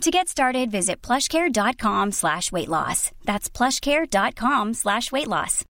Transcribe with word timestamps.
To 0.00 0.10
get 0.10 0.28
started, 0.28 0.70
visit 0.70 1.00
plushcare.com 1.02 2.12
slash 2.12 2.52
weight 2.52 2.68
loss. 2.68 3.10
That's 3.24 3.48
plushcare.com 3.48 4.74
slash 4.74 5.10
weight 5.12 5.28
loss. 5.28 5.64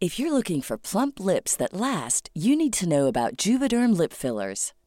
If 0.00 0.18
you're 0.18 0.32
looking 0.32 0.62
for 0.62 0.78
plump 0.78 1.18
lips 1.20 1.56
that 1.56 1.74
last, 1.74 2.30
you 2.34 2.56
need 2.56 2.72
to 2.74 2.88
know 2.88 3.06
about 3.06 3.36
Juvederm 3.36 3.96
lip 3.96 4.12
fillers. 4.12 4.72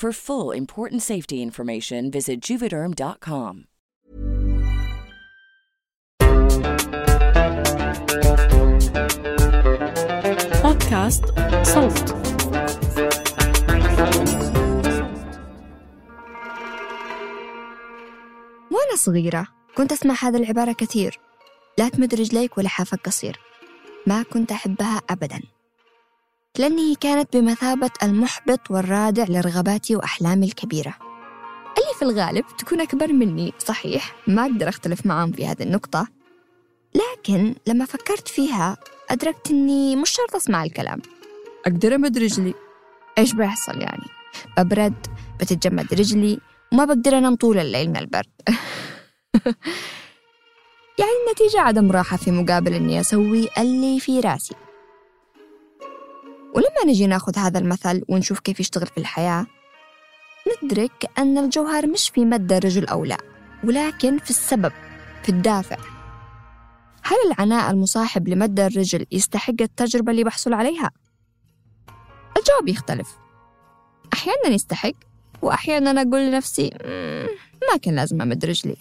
For 0.00 0.12
full 0.12 0.52
important 0.52 1.02
safety 1.02 1.42
information, 1.42 2.08
visit 2.12 2.40
juvederm.com. 2.40 3.64
بودكاست 10.64 11.24
صوت 11.62 12.10
وأنا 18.70 18.96
صغيرة 18.96 19.46
كنت 19.76 19.92
أسمع 19.92 20.14
هذه 20.22 20.36
العبارة 20.36 20.72
كثير 20.72 21.20
لا 21.78 21.88
تمد 21.88 22.14
رجليك 22.14 22.58
ولا 22.58 22.68
حافك 22.68 23.00
قصير. 23.06 23.38
ما 24.06 24.22
كنت 24.22 24.52
أحبها 24.52 25.02
أبدا. 25.10 25.57
لأنه 26.58 26.94
كانت 27.00 27.36
بمثابة 27.36 27.90
المحبط 28.02 28.70
والرادع 28.70 29.24
لرغباتي 29.28 29.96
وأحلامي 29.96 30.46
الكبيرة. 30.46 30.94
اللي 31.78 31.94
في 31.98 32.02
الغالب 32.02 32.44
تكون 32.58 32.80
أكبر 32.80 33.12
مني 33.12 33.52
صحيح 33.58 34.14
ما 34.26 34.42
أقدر 34.42 34.68
أختلف 34.68 35.06
معهم 35.06 35.32
في 35.32 35.46
هذه 35.46 35.62
النقطة. 35.62 36.08
لكن 36.94 37.54
لما 37.66 37.84
فكرت 37.84 38.28
فيها 38.28 38.76
أدركت 39.10 39.50
أني 39.50 39.96
مش 39.96 40.10
شرط 40.10 40.34
أسمع 40.36 40.64
الكلام. 40.64 41.02
أقدر 41.66 41.94
أمد 41.94 42.18
رجلي. 42.18 42.54
إيش 43.18 43.32
بيحصل 43.32 43.80
يعني؟ 43.80 44.04
ببرد 44.58 45.06
بتتجمد 45.40 45.94
رجلي 45.94 46.40
وما 46.72 46.84
بقدر 46.84 47.18
أنام 47.18 47.34
طول 47.34 47.58
الليل 47.58 47.90
من 47.90 47.96
البرد. 47.96 48.30
يعني 50.98 51.10
النتيجة 51.26 51.60
عدم 51.60 51.92
راحة 51.92 52.16
في 52.16 52.30
مقابل 52.30 52.74
إني 52.74 53.00
أسوي 53.00 53.48
اللي 53.58 54.00
في 54.00 54.20
راسي. 54.20 54.54
ولما 56.54 56.84
نجي 56.86 57.06
ناخذ 57.06 57.38
هذا 57.38 57.58
المثل 57.58 58.02
ونشوف 58.08 58.40
كيف 58.40 58.60
يشتغل 58.60 58.86
في 58.86 58.98
الحياة 58.98 59.46
ندرك 60.62 61.10
أن 61.18 61.38
الجوهر 61.38 61.86
مش 61.86 62.08
في 62.08 62.24
مد 62.24 62.52
الرجل 62.52 62.86
أو 62.86 63.04
لا 63.04 63.18
ولكن 63.64 64.18
في 64.18 64.30
السبب 64.30 64.72
في 65.22 65.28
الدافع. 65.28 65.76
هل 67.02 67.16
العناء 67.26 67.70
المصاحب 67.70 68.28
لمد 68.28 68.60
الرجل 68.60 69.06
يستحق 69.12 69.54
التجربة 69.60 70.10
اللي 70.12 70.24
بحصل 70.24 70.52
عليها؟ 70.52 70.90
الجواب 72.38 72.68
يختلف. 72.68 73.08
أحيانا 74.12 74.48
يستحق 74.54 74.92
وأحيانا 75.42 76.02
أقول 76.02 76.20
لنفسي 76.26 76.70
"مم، 76.84 77.26
ما 77.72 77.76
كان 77.82 77.96
لازم 77.96 78.22
أمد 78.22 78.44
رجلي. 78.44 78.76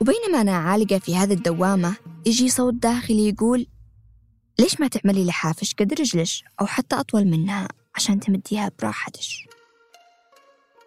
وبينما 0.00 0.40
أنا 0.40 0.56
عالقة 0.56 0.98
في 0.98 1.16
هذه 1.16 1.32
الدوامة 1.32 1.94
يجي 2.26 2.48
صوت 2.48 2.74
داخلي 2.74 3.28
يقول 3.28 3.66
ليش 4.58 4.80
ما 4.80 4.88
تعملي 4.88 5.24
لحافش؟ 5.24 5.74
قد 5.74 5.92
رجلش 5.92 6.44
أو 6.60 6.66
حتى 6.66 6.96
أطول 6.96 7.24
منها 7.24 7.68
عشان 7.94 8.20
تمديها 8.20 8.70
براحتش. 8.78 9.48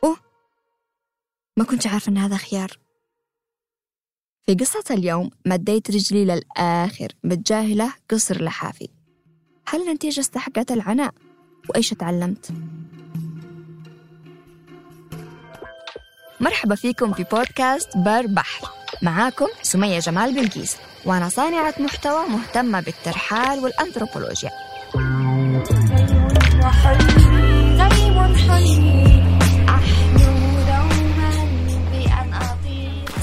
أوه 0.04 0.18
ما 1.58 1.64
كنت 1.64 1.88
عارفة 1.88 2.10
أن 2.10 2.18
هذا 2.18 2.38
خيار. 2.38 2.80
في 4.46 4.54
قصة 4.54 4.84
اليوم 4.92 5.30
مديت 5.46 5.92
رجلي 5.92 6.26
للآخر 6.26 7.08
متجاهلة 7.24 7.94
قصر 8.10 8.44
لحافي. 8.44 8.90
هل 9.68 9.88
النتيجة 9.90 10.20
استحقت 10.20 10.72
العناء؟ 10.72 11.14
وإيش 11.70 11.90
تعلمت؟ 11.90 12.52
مرحبا 16.40 16.76
فيكم 16.76 17.14
في 17.14 17.24
بودكاست 17.24 17.98
بر 17.98 18.26
بحر. 18.28 18.70
معاكم 19.02 19.48
سمية 19.62 20.00
جمال 20.00 20.36
بلقيس. 20.36 20.78
وأنا 21.08 21.30
صانعة 21.30 21.74
محتوى 21.80 22.28
مهتمة 22.30 22.80
بالترحال 22.80 23.60
والأنثروبولوجيا. 23.60 24.50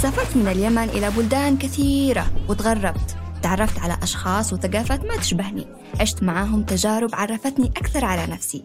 سافرت 0.03 0.37
من 0.37 0.49
اليمن 0.49 0.89
إلى 0.89 1.11
بلدان 1.11 1.59
كثيرة 1.59 2.27
وتغربت. 2.49 3.17
تعرفت 3.43 3.79
على 3.79 3.97
أشخاص 4.03 4.53
وثقافات 4.53 5.05
ما 5.05 5.17
تشبهني. 5.17 5.67
عشت 6.01 6.23
معاهم 6.23 6.63
تجارب 6.63 7.11
عرفتني 7.15 7.67
أكثر 7.77 8.05
على 8.05 8.33
نفسي. 8.33 8.65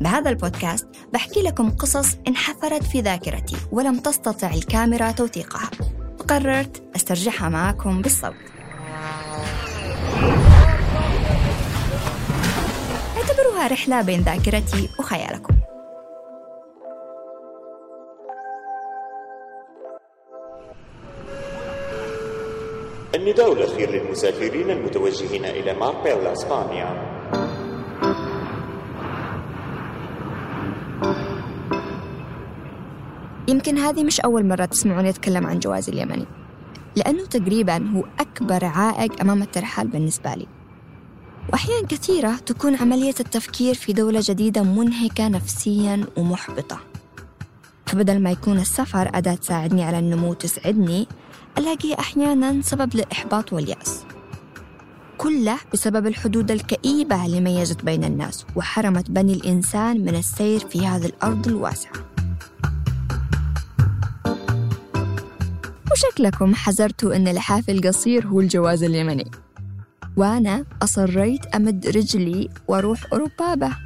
بهذا 0.00 0.30
البودكاست 0.30 0.88
بحكي 1.12 1.42
لكم 1.42 1.70
قصص 1.70 2.16
انحفرت 2.28 2.82
في 2.82 3.00
ذاكرتي 3.00 3.56
ولم 3.72 3.98
تستطع 3.98 4.50
الكاميرا 4.54 5.10
توثيقها. 5.10 5.70
فقررت 6.18 6.82
أسترجعها 6.96 7.48
معكم 7.48 8.02
بالصوت. 8.02 8.34
رحلة 13.66 14.02
بين 14.02 14.20
ذاكرتي 14.20 14.88
وخيالكم. 14.98 15.54
النداء 23.14 23.52
الأخير 23.52 23.90
للمسافرين 23.90 24.70
المتوجهين 24.70 25.44
إلى 25.44 25.74
ماربيلا 25.74 26.32
إسبانيا. 26.32 27.10
يمكن 33.48 33.78
هذه 33.78 34.04
مش 34.04 34.20
أول 34.20 34.46
مرة 34.46 34.64
تسمعوني 34.64 35.08
أتكلم 35.08 35.46
عن 35.46 35.58
جوازي 35.58 35.92
اليمني 35.92 36.26
لأنه 36.96 37.26
تقريبا 37.26 37.90
هو 37.96 38.04
أكبر 38.20 38.64
عائق 38.64 39.20
أمام 39.20 39.42
الترحال 39.42 39.88
بالنسبة 39.88 40.34
لي. 40.34 40.59
وأحيانا 41.52 41.86
كثيرة 41.86 42.36
تكون 42.46 42.76
عملية 42.76 43.14
التفكير 43.20 43.74
في 43.74 43.92
دولة 43.92 44.20
جديدة 44.24 44.62
منهكة 44.62 45.28
نفسيا 45.28 46.06
ومحبطة. 46.16 46.80
فبدل 47.86 48.22
ما 48.22 48.30
يكون 48.30 48.58
السفر 48.58 49.10
أداة 49.14 49.34
تساعدني 49.34 49.84
على 49.84 49.98
النمو 49.98 50.30
وتسعدني 50.30 51.08
ألاقيه 51.58 51.94
أحيانا 51.98 52.62
سبب 52.62 52.94
للإحباط 52.96 53.52
واليأس. 53.52 54.00
كله 55.18 55.56
بسبب 55.72 56.06
الحدود 56.06 56.50
الكئيبة 56.50 57.26
اللي 57.26 57.40
ميزت 57.40 57.84
بين 57.84 58.04
الناس 58.04 58.46
وحرمت 58.56 59.10
بني 59.10 59.32
الإنسان 59.32 60.00
من 60.00 60.14
السير 60.16 60.60
في 60.60 60.86
هذه 60.86 61.06
الأرض 61.06 61.48
الواسعة. 61.48 61.92
وشكلكم 65.92 66.54
حذرتوا 66.54 67.16
إن 67.16 67.28
لحافي 67.28 67.72
القصير 67.72 68.26
هو 68.26 68.40
الجواز 68.40 68.82
اليمني. 68.82 69.30
وأنا 70.20 70.64
أصريت 70.82 71.46
أمد 71.46 71.86
رجلي 71.86 72.48
وأروح 72.68 73.06
أوروبا 73.12 73.54
به. 73.54 73.76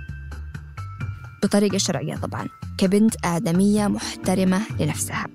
بطريقة 1.42 1.78
شرعية 1.78 2.16
طبعا 2.16 2.48
كبنت 2.78 3.14
آدمية 3.24 3.86
محترمة 3.88 4.60
لنفسها. 4.80 5.26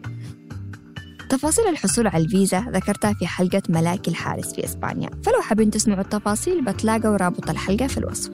تفاصيل 1.29 1.67
الحصول 1.67 2.07
على 2.07 2.23
الفيزا 2.23 2.59
ذكرتها 2.59 3.13
في 3.13 3.27
حلقة 3.27 3.61
ملاك 3.69 4.07
الحارس 4.07 4.53
في 4.53 4.65
إسبانيا. 4.65 5.09
فلو 5.23 5.41
حابين 5.41 5.71
تسمعوا 5.71 6.01
التفاصيل 6.01 6.65
بتلاقوا 6.65 7.17
رابط 7.17 7.49
الحلقة 7.49 7.87
في 7.87 7.97
الوصف. 7.97 8.31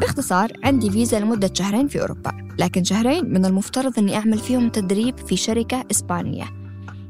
باختصار 0.00 0.52
عندي 0.64 0.90
فيزا 0.90 1.20
لمدة 1.20 1.50
شهرين 1.54 1.88
في 1.88 2.00
أوروبا 2.00 2.32
لكن 2.58 2.84
شهرين 2.84 3.32
من 3.32 3.44
المفترض 3.44 3.98
أني 3.98 4.16
أعمل 4.16 4.38
فيهم 4.38 4.68
تدريب 4.68 5.16
في 5.18 5.36
شركة 5.36 5.84
إسبانية. 5.90 6.61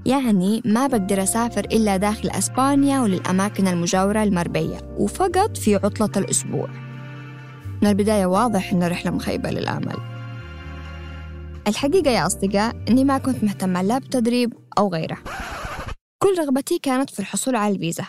يعني 0.06 0.62
ما 0.64 0.86
بقدر 0.86 1.22
أسافر 1.22 1.64
إلا 1.64 1.96
داخل 1.96 2.30
أسبانيا 2.30 3.00
وللأماكن 3.00 3.68
المجاورة 3.68 4.22
المربية 4.22 4.78
وفقط 4.98 5.56
في 5.56 5.74
عطلة 5.74 6.10
الأسبوع. 6.16 6.68
من 7.82 7.88
البداية 7.88 8.26
واضح 8.26 8.72
أن 8.72 8.82
رحلة 8.82 9.10
مخيبة 9.10 9.50
للآمل. 9.50 9.96
الحقيقة 11.68 12.10
يا 12.10 12.26
أصدقاء 12.26 12.76
أني 12.88 13.04
ما 13.04 13.18
كنت 13.18 13.44
مهتمة 13.44 13.82
لا 13.82 13.98
بتدريب 13.98 14.54
أو 14.78 14.88
غيره. 14.88 15.18
كل 16.22 16.38
رغبتي 16.38 16.78
كانت 16.78 17.10
في 17.10 17.20
الحصول 17.20 17.56
على 17.56 17.74
الفيزا 17.74 18.04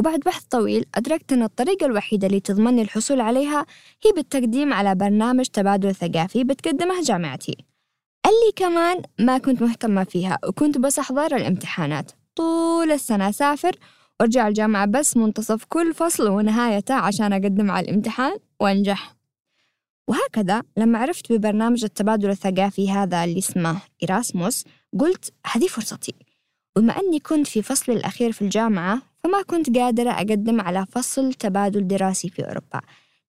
وبعد 0.00 0.20
بحث 0.20 0.44
طويل 0.44 0.84
أدركت 0.94 1.32
أن 1.32 1.42
الطريقة 1.42 1.86
الوحيدة 1.86 2.26
اللي 2.26 2.40
تضمني 2.40 2.82
الحصول 2.82 3.20
عليها 3.20 3.66
هي 4.04 4.12
بالتقديم 4.16 4.72
على 4.72 4.94
برنامج 4.94 5.46
تبادل 5.46 5.94
ثقافي 5.94 6.44
بتقدمه 6.44 7.02
جامعتي. 7.02 7.56
اللي 8.26 8.52
كمان 8.56 9.02
ما 9.18 9.38
كنت 9.38 9.62
مهتمة 9.62 10.04
فيها 10.04 10.38
وكنت 10.48 10.78
بس 10.78 10.98
أحضر 10.98 11.36
الامتحانات. 11.36 12.12
طول 12.36 12.92
السنة 12.92 13.28
أسافر 13.28 13.76
وأرجع 14.20 14.48
الجامعة 14.48 14.86
بس 14.86 15.16
منتصف 15.16 15.64
كل 15.68 15.94
فصل 15.94 16.28
ونهايته 16.28 16.94
عشان 16.94 17.32
أقدم 17.32 17.70
على 17.70 17.84
الامتحان 17.88 18.36
وأنجح. 18.60 19.16
وهكذا 20.08 20.62
لما 20.76 20.98
عرفت 20.98 21.32
ببرنامج 21.32 21.84
التبادل 21.84 22.30
الثقافي 22.30 22.90
هذا 22.90 23.24
اللي 23.24 23.38
اسمه 23.38 23.76
إيراسموس 24.02 24.64
قلت 25.00 25.32
هذه 25.46 25.66
فرصتي. 25.66 26.14
وبما 26.76 26.92
أني 26.92 27.18
كنت 27.18 27.46
في 27.46 27.62
فصلي 27.62 27.96
الأخير 27.96 28.32
في 28.32 28.42
الجامعة 28.42 29.02
فما 29.24 29.42
كنت 29.42 29.78
قادرة 29.78 30.10
أقدم 30.10 30.60
على 30.60 30.86
فصل 30.92 31.34
تبادل 31.34 31.86
دراسي 31.86 32.28
في 32.28 32.42
أوروبا. 32.42 32.80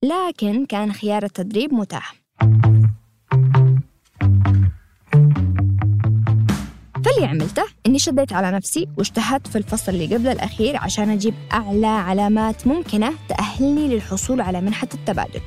لكن 0.04 0.66
كان 0.66 0.94
خيار 0.94 1.24
التدريب 1.24 1.74
متاح. 1.74 2.16
فاللي 7.18 7.30
عملته؟ 7.30 7.64
إني 7.88 8.00
شديت 8.00 8.34
على 8.34 8.52
نفسي 8.52 8.88
واجتهدت 8.98 9.48
في 9.48 9.58
الفصل 9.58 9.92
اللي 9.92 10.16
قبل 10.16 10.28
الأخير 10.28 10.78
عشان 10.78 11.10
أجيب 11.10 11.34
أعلى 11.54 11.88
علامات 11.88 12.68
ممكنة 12.68 13.14
تأهلني 13.30 13.88
للحصول 13.88 14.42
على 14.42 14.62
منحة 14.62 14.88
التبادل. 14.94 15.42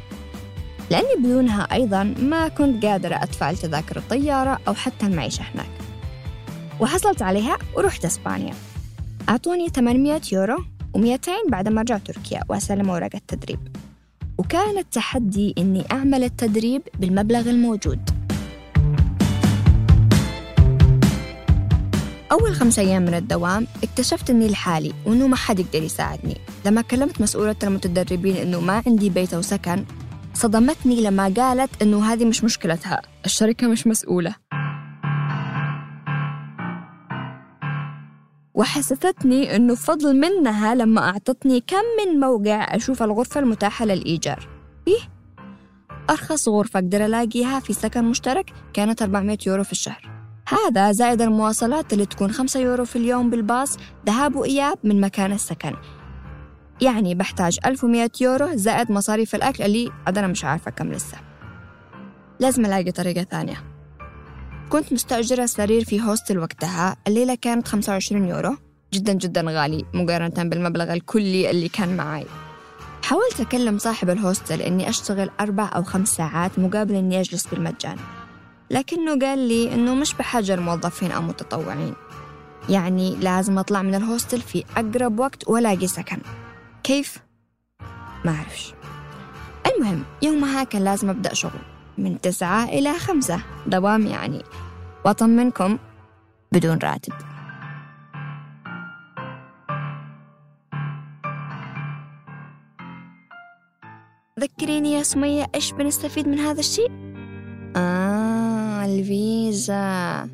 لأني 0.90 1.17
بدونها 1.19 1.69
أيضا 1.72 2.02
ما 2.02 2.49
كنت 2.49 2.84
قادرة 2.87 3.14
أدفع 3.14 3.50
لتذاكر 3.50 3.96
الطيارة 3.96 4.58
أو 4.69 4.75
حتى 4.75 5.06
المعيشة 5.06 5.43
هناك. 5.43 5.70
وحصلت 6.81 7.22
عليها 7.22 7.58
ورحت 7.76 8.05
إسبانيا. 8.05 8.55
أعطوني 9.28 9.69
800 9.69 10.20
يورو 10.32 10.64
و200 10.96 11.50
بعد 11.50 11.69
ما 11.69 11.81
رجعت 11.81 12.06
تركيا 12.06 12.43
وأسلم 12.49 12.90
أوراق 12.90 13.11
التدريب. 13.14 13.61
وكان 14.38 14.78
التحدي 14.78 15.55
إني 15.58 15.84
أعمل 15.93 16.25
التدريب 16.25 16.82
بالمبلغ 16.99 17.50
الموجود. 17.50 18.09
أول 22.32 22.55
خمس 22.55 22.79
أيام 22.79 23.03
من 23.03 23.15
الدوام 23.15 23.67
اكتشفت 23.82 24.31
إني 24.31 24.49
لحالي 24.49 24.93
وإنه 25.06 25.27
ما 25.27 25.37
حد 25.37 25.59
يقدر 25.59 25.82
يساعدني. 25.82 26.37
لما 26.67 26.82
كلمت 26.82 27.21
مسؤولة 27.21 27.56
المتدربين 27.62 28.37
إنه 28.37 28.61
ما 28.61 28.82
عندي 28.87 29.11
بيت 29.11 29.35
أو 29.35 29.43
سكن 29.43 29.85
صدمتني 30.35 31.03
لما 31.03 31.35
قالت 31.37 31.82
إنه 31.82 32.12
هذه 32.12 32.25
مش 32.25 32.44
مشكلتها. 32.44 33.03
الشركة 33.25 33.67
مش 33.67 33.87
مسؤولة. 33.87 34.35
وحسستني 38.55 39.56
إنه 39.56 39.75
فضل 39.75 40.17
منها 40.17 40.75
لما 40.75 41.00
أعطتني 41.09 41.61
كم 41.61 41.85
من 41.99 42.21
موقع 42.21 42.77
أشوف 42.77 43.03
الغرفة 43.03 43.41
المتاحة 43.41 43.85
للإيجار. 43.85 44.49
إيه؟ 44.88 45.00
أرخص 46.11 46.49
غرفة 46.49 46.79
أقدر 46.79 47.06
ألاقيها 47.06 47.61
في 47.61 47.73
سكن 47.73 48.05
مشترك 48.05 48.53
كانت 48.73 49.03
400 49.03 49.38
يورو 49.47 49.65
في 49.65 49.73
الشهر. 49.73 50.19
هذا 50.50 50.93
زائد 50.93 51.23
المواصلات 51.23 51.93
اللي 51.93 52.06
تكون 52.06 52.32
5 52.32 52.61
يورو 52.61 52.85
في 52.85 52.97
اليوم 52.97 53.31
بالباص 53.31 53.76
ذهاب 54.06 54.37
وإياب 54.37 54.79
من 54.85 55.00
مكان 55.00 55.32
السكن. 55.32 55.76
يعني 56.81 57.14
بحتاج 57.14 57.58
1100 57.67 58.11
يورو 58.20 58.56
زائد 58.56 58.91
مصاريف 58.91 59.35
الأكل 59.35 59.64
اللي 59.64 59.91
أنا 60.08 60.26
مش 60.26 60.44
عارفة 60.44 60.70
كم 60.70 60.93
لسه. 60.93 61.17
لازم 62.41 62.67
ألاقي 62.67 62.93
طريقة 62.93 63.23
ثانية. 63.23 63.64
كنت 64.69 64.93
مستأجرة 64.93 65.47
سرير 65.47 65.85
في 65.85 66.02
هوستل 66.02 66.38
وقتها 66.38 66.96
الليلة 67.06 67.35
كانت 67.35 67.69
25 67.69 68.29
يورو. 68.29 68.56
جدا 68.93 69.12
جدا 69.12 69.43
غالي 69.43 69.85
مقارنة 69.94 70.50
بالمبلغ 70.50 70.93
الكلي 70.93 71.50
اللي 71.50 71.69
كان 71.69 71.96
معي 71.96 72.26
حاولت 73.05 73.41
أكلم 73.41 73.79
صاحب 73.79 74.11
الهوستل 74.11 74.62
إني 74.62 74.88
أشتغل 74.88 75.31
أربع 75.41 75.70
أو 75.76 75.82
خمس 75.82 76.08
ساعات 76.08 76.58
مقابل 76.58 76.94
إني 76.94 77.20
أجلس 77.20 77.46
بالمجان. 77.46 77.96
لكنه 78.70 79.19
قال 79.19 79.38
لي 79.38 79.75
إنه 79.75 79.94
مش 79.94 80.14
بحاجة 80.14 80.56
لموظفين 80.56 81.12
أو 81.12 81.22
متطوعين. 81.22 81.94
يعني 82.69 83.17
لازم 83.17 83.58
أطلع 83.58 83.82
من 83.82 83.94
الهوستل 83.94 84.40
في 84.40 84.64
أقرب 84.76 85.19
وقت 85.19 85.49
وألاقي 85.49 85.87
سكن. 85.87 86.19
كيف؟ 86.82 87.19
ما 88.25 88.34
أعرفش. 88.37 88.75
المهم 89.67 90.05
يومها 90.22 90.64
كان 90.64 90.84
لازم 90.84 91.11
أبدأ 91.11 91.34
شغل. 91.34 91.61
من 91.99 92.20
تسعة 92.20 92.64
إلى 92.64 92.94
خمسة. 92.99 93.40
دوام 93.67 94.06
يعني. 94.06 94.43
وأطمنكم 95.05 95.78
بدون 96.52 96.78
راتب. 96.78 97.12
ذكريني 104.40 104.93
يا 104.93 105.02
سمية 105.02 105.46
إيش 105.55 105.72
بنستفيد 105.72 106.28
من 106.28 106.38
هذا 106.38 106.61
الشيء؟ 106.61 106.90
آه 107.76 108.30
الفيزا. 108.85 110.29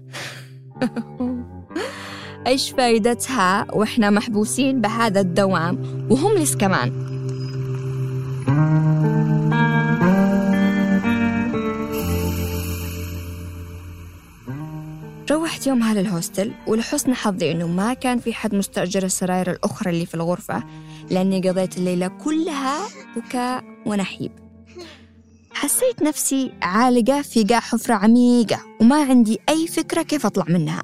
إيش 2.46 2.70
فايدتها 2.70 3.66
وإحنا 3.72 4.10
محبوسين 4.10 4.80
بهذا 4.80 5.20
الدوام 5.20 6.06
وهوملس 6.10 6.56
كمان؟ 6.56 7.06
روحت 15.30 15.66
يومها 15.66 15.94
للهوستل 15.94 16.52
ولحسن 16.66 17.14
حظي 17.14 17.50
إنه 17.52 17.66
ما 17.66 17.94
كان 17.94 18.18
في 18.18 18.34
حد 18.34 18.54
مستأجر 18.54 19.04
السراير 19.04 19.50
الأخرى 19.50 19.90
اللي 19.90 20.06
في 20.06 20.14
الغرفة 20.14 20.62
لأني 21.10 21.48
قضيت 21.48 21.78
الليلة 21.78 22.08
كلها 22.08 22.78
بكاء 23.16 23.64
ونحيب. 23.86 24.45
حسيت 25.56 26.02
نفسي 26.02 26.52
عالقة 26.62 27.22
في 27.22 27.44
قاع 27.44 27.60
حفرة 27.60 27.94
عميقة 27.94 28.58
وما 28.80 28.96
عندي 28.96 29.38
أي 29.48 29.66
فكرة 29.66 30.02
كيف 30.02 30.26
أطلع 30.26 30.44
منها. 30.48 30.82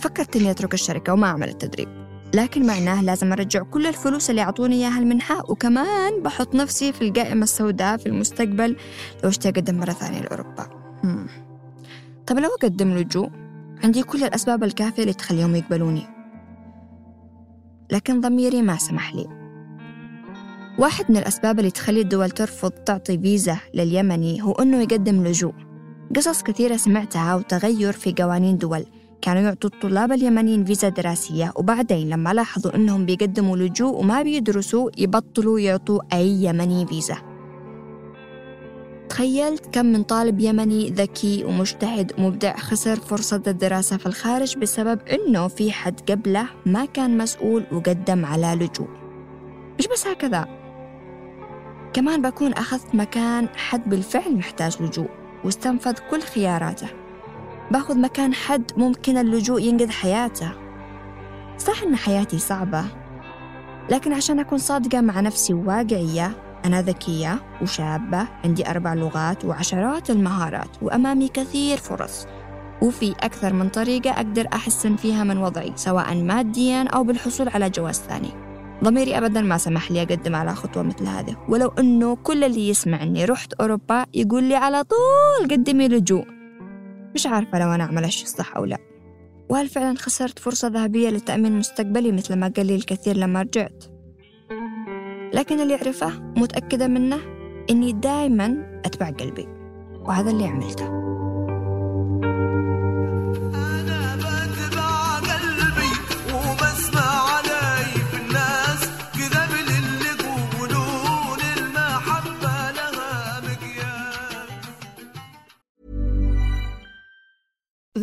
فكرت 0.00 0.36
إني 0.36 0.50
أترك 0.50 0.74
الشركة 0.74 1.12
وما 1.12 1.26
أعمل 1.26 1.48
التدريب. 1.48 1.88
لكن 2.34 2.66
معناه 2.66 3.02
لازم 3.02 3.32
أرجع 3.32 3.62
كل 3.62 3.86
الفلوس 3.86 4.30
اللي 4.30 4.42
أعطوني 4.42 4.74
إياها 4.74 4.98
المنحة 4.98 5.50
وكمان 5.50 6.22
بحط 6.22 6.54
نفسي 6.54 6.92
في 6.92 7.02
القائمة 7.02 7.42
السوداء 7.42 7.96
في 7.96 8.06
المستقبل 8.06 8.76
لو 9.24 9.28
اشتي 9.28 9.48
أقدم 9.48 9.78
مرة 9.78 9.92
ثانية 9.92 10.20
لأوروبا. 10.20 10.66
طب 12.26 12.38
لو 12.38 12.48
أقدم 12.62 12.90
لجوء 12.90 13.30
عندي 13.84 14.02
كل 14.02 14.24
الأسباب 14.24 14.64
الكافية 14.64 15.02
اللي 15.02 15.14
تخليهم 15.14 15.56
يقبلوني. 15.56 16.06
لكن 17.92 18.20
ضميري 18.20 18.62
ما 18.62 18.76
سمح 18.76 19.14
لي. 19.14 19.37
واحد 20.78 21.10
من 21.10 21.16
الأسباب 21.16 21.58
اللي 21.58 21.70
تخلي 21.70 22.00
الدول 22.00 22.30
ترفض 22.30 22.70
تعطي 22.70 23.18
فيزا 23.18 23.56
لليمني 23.74 24.42
هو 24.42 24.52
أنه 24.52 24.82
يقدم 24.82 25.24
لجوء. 25.24 25.54
قصص 26.16 26.42
كثيرة 26.42 26.76
سمعتها 26.76 27.34
وتغير 27.34 27.92
في 27.92 28.14
قوانين 28.18 28.58
دول. 28.58 28.84
كانوا 29.22 29.42
يعطوا 29.42 29.70
الطلاب 29.74 30.12
اليمنيين 30.12 30.64
فيزا 30.64 30.88
دراسية 30.88 31.52
وبعدين 31.56 32.08
لما 32.10 32.34
لاحظوا 32.34 32.76
أنهم 32.76 33.06
بيقدموا 33.06 33.56
لجوء 33.56 34.00
وما 34.00 34.22
بيدرسوا 34.22 34.90
يبطلوا 34.98 35.60
يعطوا 35.60 36.00
أي 36.12 36.28
يمني 36.28 36.86
فيزا. 36.86 37.16
تخيلت 39.08 39.66
كم 39.72 39.86
من 39.86 40.02
طالب 40.02 40.40
يمني 40.40 40.90
ذكي 40.90 41.44
ومجتهد 41.44 42.12
ومبدع 42.18 42.56
خسر 42.56 42.96
فرصة 42.96 43.42
الدراسة 43.46 43.96
في 43.96 44.06
الخارج 44.06 44.58
بسبب 44.58 45.00
إنه 45.08 45.48
في 45.48 45.72
حد 45.72 46.10
قبله 46.10 46.48
ما 46.66 46.84
كان 46.84 47.18
مسؤول 47.18 47.64
وقدم 47.72 48.24
على 48.24 48.54
لجوء. 48.54 48.88
مش 49.78 49.86
بس 49.92 50.06
هكذا. 50.06 50.67
كمان 51.92 52.22
بكون 52.22 52.52
أخذت 52.52 52.94
مكان 52.94 53.48
حد 53.56 53.90
بالفعل 53.90 54.36
محتاج 54.36 54.82
لجوء 54.82 55.08
واستنفذ 55.44 55.94
كل 56.10 56.20
خياراته. 56.20 56.88
باخذ 57.70 57.98
مكان 57.98 58.34
حد 58.34 58.72
ممكن 58.76 59.18
اللجوء 59.18 59.60
ينقذ 59.60 59.90
حياته. 59.90 60.50
صح 61.58 61.82
إن 61.82 61.96
حياتي 61.96 62.38
صعبة 62.38 62.84
لكن 63.90 64.12
عشان 64.12 64.38
أكون 64.38 64.58
صادقة 64.58 65.00
مع 65.00 65.20
نفسي 65.20 65.54
وواقعية 65.54 66.32
أنا 66.64 66.82
ذكية 66.82 67.42
وشابة 67.62 68.28
عندي 68.44 68.70
أربع 68.70 68.94
لغات 68.94 69.44
وعشرات 69.44 70.10
المهارات 70.10 70.70
وأمامي 70.82 71.28
كثير 71.28 71.76
فرص. 71.76 72.26
وفي 72.82 73.14
أكثر 73.20 73.52
من 73.52 73.68
طريقة 73.68 74.10
أقدر 74.10 74.48
أحسن 74.52 74.96
فيها 74.96 75.24
من 75.24 75.38
وضعي 75.38 75.72
سواء 75.76 76.14
ماديا 76.14 76.88
أو 76.88 77.04
بالحصول 77.04 77.48
على 77.48 77.70
جواز 77.70 78.00
ثاني. 78.08 78.47
ضميري 78.84 79.18
أبدا 79.18 79.40
ما 79.40 79.58
سمح 79.58 79.90
لي 79.90 80.02
أقدم 80.02 80.36
على 80.36 80.54
خطوة 80.54 80.82
مثل 80.82 81.06
هذه. 81.06 81.36
ولو 81.48 81.68
أنه 81.68 82.16
كل 82.16 82.44
اللي 82.44 82.68
يسمع 82.68 83.02
أني 83.02 83.24
رحت 83.24 83.52
أوروبا 83.52 84.06
يقول 84.14 84.44
لي 84.44 84.54
على 84.54 84.84
طول 84.84 85.50
قدمي 85.50 85.88
لجوء. 85.88 86.24
مش 87.14 87.26
عارفة 87.26 87.58
لو 87.58 87.72
أنا 87.72 87.84
أعمل 87.84 88.04
الشيء 88.04 88.24
الصح 88.24 88.56
أو 88.56 88.64
لا. 88.64 88.78
وهل 89.48 89.68
فعلا 89.68 89.98
خسرت 89.98 90.38
فرصة 90.38 90.68
ذهبية 90.68 91.10
لتأمين 91.10 91.58
مستقبلي 91.58 92.12
مثل 92.12 92.36
ما 92.36 92.52
قال 92.56 92.66
لي 92.66 92.74
الكثير 92.74 93.16
لما 93.16 93.42
رجعت؟ 93.42 93.84
لكن 95.34 95.60
اللي 95.60 95.74
أعرفه 95.74 96.20
متأكدة 96.36 96.86
منه 96.86 97.18
إني 97.70 97.92
دايما 97.92 98.80
أتبع 98.84 99.10
قلبي. 99.10 99.48
وهذا 100.04 100.30
اللي 100.30 100.46
عملته. 100.46 101.07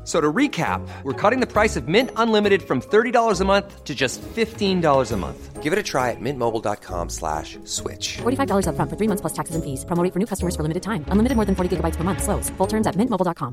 So 0.12 0.20
to 0.20 0.32
recap, 0.40 0.80
we're 1.04 1.20
cutting 1.22 1.40
the 1.44 1.52
price 1.56 1.74
of 1.80 1.88
Mint 1.94 2.10
Unlimited 2.22 2.62
from 2.68 2.78
$30 2.80 3.40
a 3.40 3.44
month 3.44 3.68
to 3.88 3.92
just 4.02 4.16
$15 4.36 5.12
a 5.12 5.16
month. 5.16 5.40
Give 5.64 5.72
it 5.74 5.78
a 5.84 5.86
try 5.92 6.06
at 6.14 6.20
mintmobile.com 6.26 7.04
slash 7.20 7.58
switch. 7.76 8.06
$45 8.22 8.66
upfront 8.70 8.90
for 8.90 8.96
three 8.98 9.08
months 9.10 9.22
plus 9.24 9.34
taxes 9.38 9.54
and 9.56 9.64
fees. 9.66 9.80
Promo 9.88 10.02
rate 10.04 10.12
for 10.14 10.20
new 10.22 10.30
customers 10.32 10.54
for 10.56 10.62
limited 10.66 10.82
time. 10.90 11.02
Unlimited 11.12 11.36
more 11.38 11.46
than 11.48 11.56
40 11.56 11.70
gigabytes 11.76 11.96
per 11.98 12.04
month. 12.10 12.20
Slows. 12.26 12.46
Full 12.58 12.68
terms 12.72 12.86
at 12.90 12.94
mintmobile.com. 13.00 13.52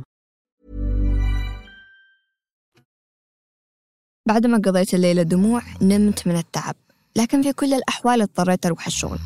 بعد 4.28 4.46
ما 4.48 4.58
قضيت 4.66 4.94
الليلة 4.94 5.24
دموع 5.24 5.62
نمت 5.82 6.28
من 6.28 6.38
التعب 6.38 6.76
لكن 7.16 7.42
في 7.42 7.54
كل 7.54 7.74
الأحوال 7.74 8.22
اضطريت 8.22 8.66
أروح 8.66 8.88
الشغل 8.88 9.20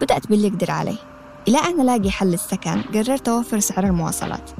بدأت 0.00 0.26
باللي 0.28 0.48
أقدر 0.48 0.70
عليه. 0.70 0.96
إلى 1.48 1.58
أن 1.58 1.80
ألاقي 1.80 2.10
حل 2.10 2.26
للسكن 2.26 2.82
قررت 2.82 3.28
أوفر 3.28 3.58
سعر 3.58 3.84
المواصلات. 3.84 4.50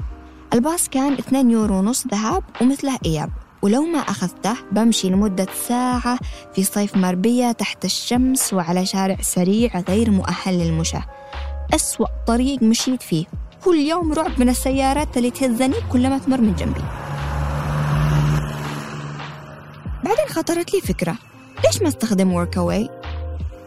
الباص 0.53 0.89
كان 0.89 1.13
2 1.13 1.51
يورو 1.51 1.75
ونص 1.75 2.07
ذهاب 2.07 2.43
ومثله 2.61 2.97
إياب. 3.05 3.29
ولو 3.61 3.81
ما 3.85 3.99
أخذته 3.99 4.55
بمشي 4.71 5.09
لمدة 5.09 5.47
ساعة 5.67 6.17
في 6.55 6.63
صيف 6.63 6.97
ماربيا 6.97 7.51
تحت 7.51 7.85
الشمس 7.85 8.53
وعلى 8.53 8.85
شارع 8.85 9.17
سريع 9.21 9.79
غير 9.89 10.11
مؤهل 10.11 10.59
للمشاة. 10.59 11.05
أسوأ 11.75 12.07
طريق 12.27 12.63
مشيت 12.63 13.01
فيه. 13.01 13.25
كل 13.65 13.75
يوم 13.75 14.13
رعب 14.13 14.39
من 14.39 14.49
السيارات 14.49 15.17
اللي 15.17 15.31
تهزني 15.31 15.75
كلما 15.91 16.17
تمر 16.17 16.41
من 16.41 16.55
جنبي. 16.55 16.81
بعدين 20.05 20.25
خطرت 20.25 20.73
لي 20.73 20.81
فكرة. 20.81 21.17
ليش 21.65 21.81
ما 21.81 21.87
استخدم 21.87 22.33
Workaway 22.33 22.89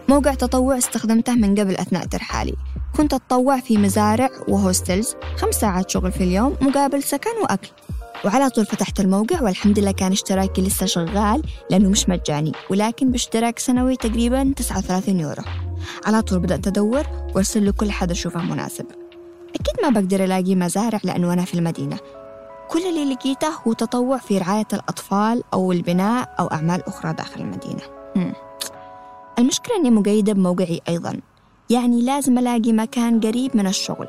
موقع 0.08 0.34
تطوع 0.34 0.78
استخدمته 0.78 1.34
من 1.34 1.54
قبل 1.54 1.74
أثناء 1.74 2.06
ترحالي. 2.06 2.54
كنت 2.96 3.14
أتطوع 3.14 3.60
في 3.60 3.78
مزارع 3.78 4.30
و 4.48 4.57
hostels 4.57 5.14
خمس 5.36 5.54
ساعات 5.54 5.90
شغل 5.90 6.12
في 6.12 6.24
اليوم 6.24 6.56
مقابل 6.60 7.02
سكن 7.02 7.30
وأكل. 7.42 7.68
وعلى 8.24 8.50
طول 8.50 8.66
فتحت 8.66 9.00
الموقع 9.00 9.42
والحمد 9.42 9.78
لله 9.78 9.92
كان 9.92 10.12
اشتراكي 10.12 10.62
لسه 10.62 10.86
شغال 10.86 11.42
لأنه 11.70 11.88
مش 11.88 12.08
مجاني 12.08 12.52
ولكن 12.70 13.10
باشتراك 13.10 13.58
سنوي 13.58 13.96
تقريبا 13.96 14.52
39 14.56 15.20
يورو. 15.20 15.42
على 16.06 16.22
طول 16.22 16.38
بدأت 16.38 16.66
أدور 16.66 17.06
وأرسل 17.34 17.64
له 17.66 17.72
كل 17.72 17.90
حد 17.90 18.10
أشوفه 18.10 18.42
مناسب. 18.42 18.86
أكيد 19.54 19.84
ما 19.84 19.88
بقدر 20.00 20.24
ألاقي 20.24 20.54
مزارع 20.54 21.00
لأنه 21.04 21.32
أنا 21.32 21.44
في 21.44 21.54
المدينة. 21.54 21.98
كل 22.68 22.86
اللي 22.86 23.14
لقيته 23.14 23.48
هو 23.66 23.72
تطوع 23.72 24.18
في 24.18 24.38
رعاية 24.38 24.66
الأطفال 24.72 25.42
أو 25.54 25.72
البناء 25.72 26.34
أو 26.40 26.46
أعمال 26.46 26.88
أخرى 26.88 27.12
داخل 27.12 27.40
المدينة. 27.40 27.82
المشكلة 29.38 29.76
أني 29.76 29.90
مقيدة 29.90 30.32
بموقعي 30.32 30.80
أيضا. 30.88 31.20
يعني 31.70 32.02
لازم 32.02 32.38
ألاقي 32.38 32.72
مكان 32.72 33.20
قريب 33.20 33.56
من 33.56 33.66
الشغل. 33.66 34.08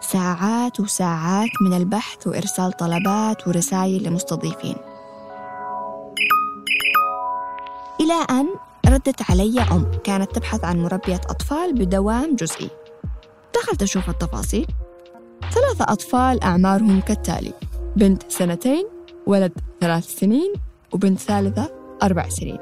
ساعات 0.00 0.80
وساعات 0.80 1.50
من 1.66 1.76
البحث 1.76 2.26
وإرسال 2.26 2.72
طلبات 2.72 3.48
ورسائل 3.48 4.02
لمستضيفين. 4.02 4.76
إلى 8.00 8.26
أن 8.30 8.48
ردت 8.86 9.30
علي 9.30 9.60
أم 9.60 9.90
كانت 10.04 10.34
تبحث 10.34 10.64
عن 10.64 10.82
مربية 10.82 11.20
أطفال 11.30 11.72
بدوام 11.74 12.36
جزئي. 12.36 12.70
دخلت 13.54 13.82
أشوف 13.82 14.08
التفاصيل. 14.08 14.66
ثلاثة 15.50 15.92
أطفال 15.92 16.42
أعمارهم 16.42 17.00
كالتالي 17.00 17.52
بنت 17.96 18.22
سنتين 18.28 18.84
ولد 19.26 19.52
ثلاث 19.80 20.18
سنين 20.18 20.52
وبنت 20.92 21.18
ثالثة 21.18 21.70
أربع 22.02 22.28
سنين. 22.28 22.58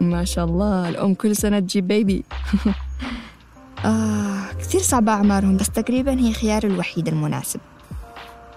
ما 0.00 0.24
شاء 0.24 0.44
الله 0.44 0.88
الأم 0.88 1.14
كل 1.14 1.36
سنة 1.36 1.58
تجيب 1.60 1.88
بيبي 1.88 2.24
آه 3.84 4.52
كثير 4.60 4.80
صعبة 4.80 5.12
أعمارهم 5.12 5.56
بس 5.56 5.70
تقريبا 5.70 6.18
هي 6.20 6.32
خياري 6.32 6.68
الوحيد 6.68 7.08
المناسب. 7.08 7.60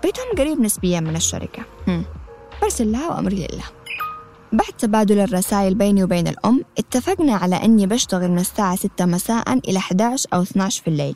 بيتهم 0.04 0.26
قريب 0.38 0.62
نسبيا 0.62 1.00
من 1.00 1.16
الشركة. 1.16 1.64
هم. 1.88 2.04
برسل 2.62 2.92
لها 2.92 3.10
وأمري 3.10 3.36
لله 3.36 3.66
بعد 4.54 4.74
تبادل 4.78 5.20
الرسائل 5.20 5.76
بيني 5.76 6.04
وبين 6.04 6.28
الأم 6.28 6.64
اتفقنا 6.78 7.36
على 7.36 7.56
أني 7.56 7.88
بشتغل 7.88 8.32
من 8.32 8.40
الساعة 8.40 8.76
6 8.76 9.06
مساء 9.06 9.54
إلى 9.54 9.78
11 9.80 10.30
أو 10.34 10.42
12 10.42 10.82
في 10.82 10.88
الليل. 10.88 11.16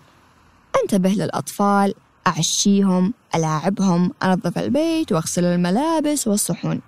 أنتبه 0.84 1.10
للأطفال 1.10 1.94
أعشيهم 2.28 3.14
ألاعبهم 3.36 4.12
أنظف 4.24 4.58
البيت 4.58 5.12
وأغسل 5.12 5.46
الملابس 5.46 6.28
والصحون. 6.28 6.82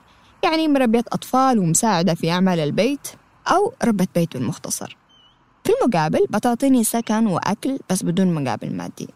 يعني 0.43 0.67
مربية 0.67 1.03
أطفال 1.07 1.59
ومساعدة 1.59 2.13
في 2.13 2.31
أعمال 2.31 2.59
البيت 2.59 3.07
أو 3.47 3.73
ربة 3.83 4.07
بيت 4.15 4.33
بالمختصر 4.37 4.97
في 5.63 5.71
المقابل 5.81 6.25
بتعطيني 6.29 6.83
سكن 6.83 7.27
وأكل 7.27 7.79
بس 7.89 8.03
بدون 8.03 8.33
مقابل 8.33 8.75
مادي. 8.75 9.09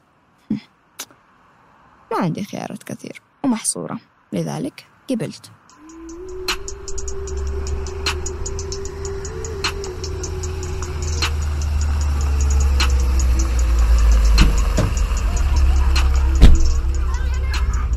ما 2.11 2.17
عندي 2.17 2.43
خيارات 2.43 2.83
كثير 2.83 3.21
ومحصورة. 3.43 3.99
لذلك 4.33 4.85
قبلت. 5.09 5.51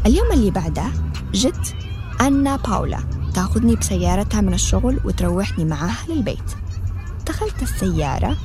اليوم 0.06 0.32
اللي 0.32 0.50
بعده 0.50 0.84
جت 1.34 1.74
أنا 2.20 2.56
باولا. 2.56 2.98
تأخذني 3.34 3.76
بسيارتها 3.76 4.40
من 4.40 4.54
الشغل 4.54 5.00
وتروحني 5.04 5.64
معاها 5.64 5.98
للبيت. 6.08 6.50
دخلت 7.26 7.62
السيارة 7.62 8.36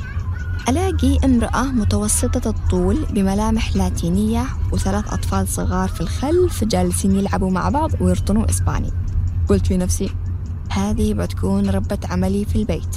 ألاقي 0.69 1.17
امرأة 1.25 1.63
متوسطة 1.63 2.49
الطول 2.49 3.05
بملامح 3.09 3.75
لاتينية 3.75 4.45
وثلاث 4.71 5.13
أطفال 5.13 5.47
صغار 5.47 5.89
في 5.89 6.01
الخلف 6.01 6.63
جالسين 6.63 7.15
يلعبوا 7.15 7.51
مع 7.51 7.69
بعض 7.69 7.91
ويرطنوا 8.01 8.49
إسباني. 8.49 8.91
قلت 9.49 9.67
في 9.67 9.77
نفسي 9.77 10.09
هذه 10.71 11.13
بتكون 11.13 11.69
ربة 11.69 11.99
عملي 12.09 12.45
في 12.45 12.55
البيت. 12.55 12.95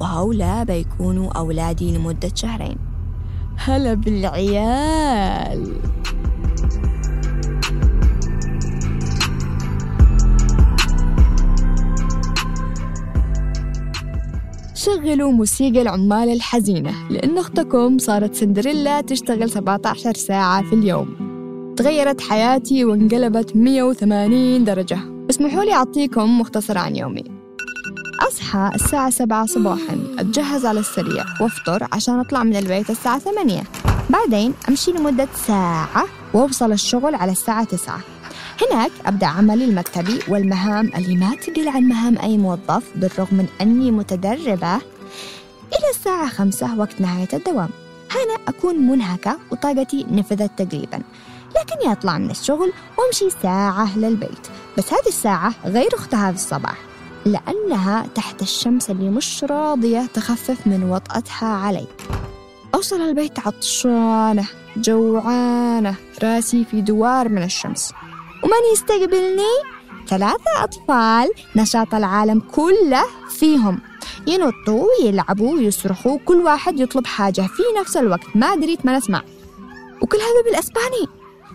وهؤلاء 0.00 0.64
بيكونوا 0.64 1.32
أولادي 1.32 1.96
لمدة 1.96 2.30
شهرين. 2.34 2.78
هلا 3.56 3.94
بالعيال! 3.94 5.80
شغلوا 14.78 15.32
موسيقى 15.32 15.82
العمال 15.82 16.32
الحزينة. 16.32 16.94
لأن 17.10 17.38
أختكم 17.38 17.98
صارت 17.98 18.34
سندريلا 18.34 19.00
تشتغل 19.00 19.50
17 19.50 20.14
ساعة 20.14 20.62
في 20.62 20.74
اليوم. 20.74 21.16
تغيرت 21.76 22.20
حياتي 22.20 22.84
وانقلبت 22.84 23.56
180 23.56 24.64
درجة. 24.64 24.98
اسمحوا 25.30 25.64
لي 25.64 25.72
أعطيكم 25.72 26.40
مختصر 26.40 26.78
عن 26.78 26.96
يومي. 26.96 27.24
أصحى 28.28 28.70
الساعة 28.74 29.10
7 29.10 29.46
صباحا. 29.46 29.98
أتجهز 30.18 30.66
على 30.66 30.80
السريع. 30.80 31.24
وأفطر 31.40 31.88
عشان 31.92 32.18
أطلع 32.18 32.44
من 32.44 32.56
البيت 32.56 32.90
الساعة 32.90 33.18
8 33.18 33.62
بعدين 34.10 34.54
أمشي 34.68 34.90
لمدة 34.92 35.28
ساعة 35.46 36.04
وأوصل 36.34 36.72
الشغل 36.72 37.14
على 37.14 37.32
الساعة 37.32 37.64
9 37.64 38.00
هناك 38.62 38.90
أبدأ 39.06 39.26
عملي 39.26 39.64
المكتبي 39.64 40.18
والمهام 40.28 40.90
اللي 40.96 41.16
ما 41.16 41.34
تقل 41.34 41.68
عن 41.68 41.82
مهام 41.82 42.18
أي 42.18 42.38
موظف 42.38 42.84
بالرغم 42.96 43.36
من 43.36 43.46
أني 43.60 43.90
متدربة. 43.90 44.76
إلى 44.76 45.90
الساعة 45.94 46.28
خمسة 46.28 46.78
وقت 46.78 47.00
نهاية 47.00 47.28
الدوام. 47.32 47.68
هنا 48.10 48.48
أكون 48.48 48.76
منهكة 48.76 49.38
وطاقتي 49.50 50.06
نفذت 50.10 50.50
تقريبا 50.56 51.02
لكني 51.50 51.92
أطلع 51.92 52.18
من 52.18 52.30
الشغل 52.30 52.72
وأمشي 52.98 53.30
ساعة 53.42 53.98
للبيت. 53.98 54.46
بس 54.78 54.92
هذه 54.92 55.08
الساعة 55.08 55.54
غير 55.64 55.88
أختها 55.94 56.32
في 56.32 56.36
الصباح 56.38 56.78
لأنها 57.24 58.06
تحت 58.14 58.42
الشمس 58.42 58.90
اللي 58.90 59.10
مش 59.10 59.44
راضية 59.44 60.06
تخفف 60.14 60.66
من 60.66 60.82
وطأتها 60.90 61.48
علي. 61.48 61.86
أوصل 62.74 63.00
البيت 63.00 63.38
عطشانة 63.38 64.48
جوعانة 64.76 65.94
راسي 66.22 66.64
في 66.64 66.80
دوار 66.80 67.28
من 67.28 67.42
الشمس. 67.42 67.92
ومن 68.42 68.72
يستقبلني؟ 68.72 69.78
ثلاثة 70.08 70.64
أطفال 70.64 71.30
نشاط 71.56 71.94
العالم 71.94 72.40
كله 72.40 73.04
فيهم. 73.28 73.80
ينطوا 74.26 74.86
يلعبوا 75.04 75.58
يصرخوا 75.60 76.18
كل 76.24 76.36
واحد 76.36 76.80
يطلب 76.80 77.06
حاجة 77.06 77.40
في 77.40 77.62
نفس 77.80 77.96
الوقت. 77.96 78.36
ما 78.36 78.54
دريت 78.54 78.86
ما 78.86 78.96
نسمع 78.96 79.22
وكل 80.02 80.18
هذا 80.18 80.42
بالأسباني. 80.44 81.08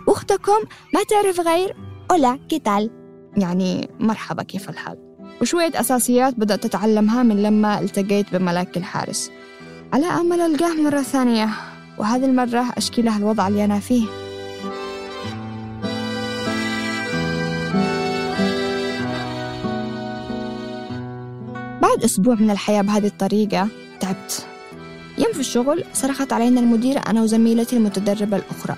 أختكم 0.08 0.60
ما 0.94 1.04
تعرف 1.04 1.40
غير 1.40 1.76
أولا 2.12 2.40
كيتال 2.50 2.90
يعني 3.38 3.90
مرحبا 4.00 4.44
كيف 4.44 4.70
الحال؟ 4.70 4.98
وشوية 5.42 5.72
أساسيات 5.76 6.34
بدأت 6.34 6.66
أتعلمها 6.66 7.24
من 7.24 7.44
لما 7.44 7.80
التقيت 7.80 8.26
بملاك 8.34 8.78
الحارس. 8.78 9.32
على 9.94 10.06
أمل 10.06 10.42
ألقاه 10.42 10.74
مرة 10.74 11.02
ثانية 11.02 11.50
وهذه 11.98 12.26
المرة 12.26 12.66
أشكي 12.78 13.02
له 13.02 13.18
الوضع 13.18 13.48
اللي 13.48 13.66
أنا 13.66 13.80
فيه. 13.80 14.23
بعد 22.04 22.12
أسبوع 22.12 22.36
من 22.36 22.52
الحياة 22.52 22.82
بهذه 22.82 23.08
الطريقة. 23.08 23.68
تعبت. 24.00 24.46
يوم 25.18 25.34
في 25.34 25.40
الشغل 25.40 25.84
صرخت 25.94 26.34
علينا 26.34 26.60
المديرة 26.60 27.00
أنا 27.00 27.22
وزميلتي 27.22 27.78
المتدربة 27.78 28.38
الأخرى. 28.38 28.76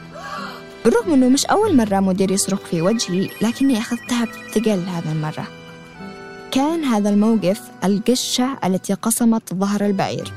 بالرغم 0.85 1.13
أنه 1.13 1.29
مش 1.29 1.45
أول 1.45 1.75
مرة 1.75 1.99
مدير 1.99 2.31
يصرخ 2.31 2.59
في 2.59 2.81
وجهي 2.81 3.29
لكني 3.41 3.77
أخذتها 3.77 4.25
بثقل 4.25 4.79
هذا 4.79 5.11
المرة. 5.11 5.47
كان 6.51 6.83
هذا 6.83 7.09
الموقف 7.09 7.61
القشة 7.83 8.57
التي 8.63 8.93
قصمت 8.93 9.53
ظهر 9.53 9.85
البعير. 9.85 10.33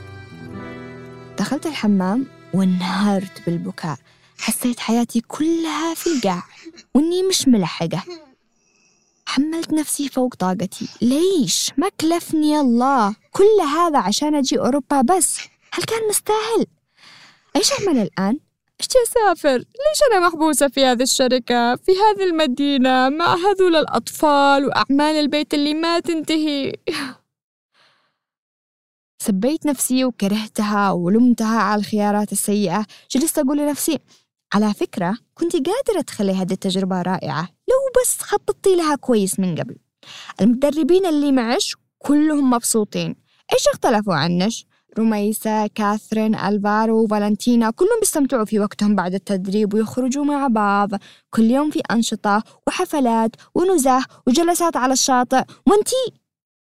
دخلت 1.38 1.66
الحمام 1.66 2.26
وانهارت 2.54 3.42
بالبكاء. 3.46 3.96
حسيت 4.38 4.80
حياتي 4.80 5.20
كلها 5.20 5.94
في 5.94 6.06
القاع 6.06 6.42
وإني 6.94 7.22
مش 7.22 7.48
ملحقة. 7.48 8.02
حملت 9.28 9.72
نفسي 9.72 10.08
فوق 10.08 10.34
طاقتي. 10.34 10.88
ليش؟ 11.02 11.70
ما 11.76 11.88
كلفني 12.00 12.60
الله. 12.60 13.14
كل 13.32 13.60
هذا 13.76 13.98
عشان 13.98 14.34
أجي 14.34 14.58
أوروبا 14.58 15.00
بس. 15.00 15.38
هل 15.72 15.82
كان 15.82 16.08
مستاهل؟ 16.08 16.66
إيش 17.56 17.72
أعمل 17.72 17.98
الآن؟ 17.98 18.38
إيش 18.80 18.88
أسافر؟ 19.08 19.58
ليش 19.58 20.00
أنا 20.12 20.28
محبوسة 20.28 20.68
في 20.68 20.84
هذه 20.84 21.02
الشركة 21.02 21.76
في 21.76 21.92
هذه 21.92 22.24
المدينة 22.24 23.08
مع 23.08 23.34
هذول 23.34 23.76
الأطفال 23.76 24.66
وأعمال 24.66 25.16
البيت 25.16 25.54
اللي 25.54 25.74
ما 25.74 26.00
تنتهي؟ 26.00 26.72
سبيت 29.26 29.66
نفسي 29.66 30.04
وكرهتها 30.04 30.90
ولمتها 30.90 31.58
على 31.58 31.80
الخيارات 31.80 32.32
السيئة. 32.32 32.86
جلست 33.10 33.38
أقول 33.38 33.58
لنفسي 33.58 33.98
على 34.54 34.74
فكرة 34.74 35.18
كنت 35.34 35.52
قادرة 35.52 36.00
تخلي 36.06 36.32
هذه 36.32 36.52
التجربة 36.52 37.02
رائعة. 37.02 37.57
لو 37.68 38.02
بس 38.02 38.20
خططتي 38.20 38.76
لها 38.76 38.96
كويس 38.96 39.40
من 39.40 39.54
قبل. 39.54 39.76
المدربين 40.40 41.06
اللي 41.06 41.32
معش 41.32 41.76
كلهم 41.98 42.50
مبسوطين. 42.50 43.16
إيش 43.52 43.68
اختلفوا 43.68 44.14
عنش؟ 44.14 44.66
رميسة، 44.98 45.66
كاثرين، 45.66 46.34
ألفارو، 46.34 47.06
فالنتينا 47.06 47.70
كلهم 47.70 48.00
بيستمتعوا 48.00 48.44
في 48.44 48.60
وقتهم 48.60 48.94
بعد 48.94 49.14
التدريب 49.14 49.74
ويخرجوا 49.74 50.24
مع 50.24 50.46
بعض. 50.46 50.90
كل 51.30 51.50
يوم 51.50 51.70
في 51.70 51.80
أنشطة 51.90 52.42
وحفلات 52.66 53.30
ونزه 53.54 54.04
وجلسات 54.26 54.76
على 54.76 54.92
الشاطئ. 54.92 55.42
وانتي 55.66 56.12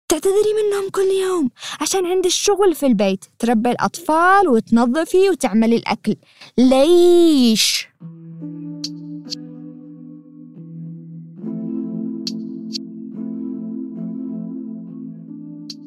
تعتذري 0.09 0.53
منهم 0.63 0.91
كل 0.91 1.11
يوم 1.23 1.51
عشان 1.81 2.07
عندي 2.07 2.29
الشغل 2.29 2.75
في 2.75 2.87
البيت. 2.87 3.25
تربي 3.39 3.71
الأطفال 3.71 4.49
وتنظفي 4.49 5.31
وتعملي 5.31 5.77
الأكل. 5.77 6.17
ليش؟ 6.59 7.89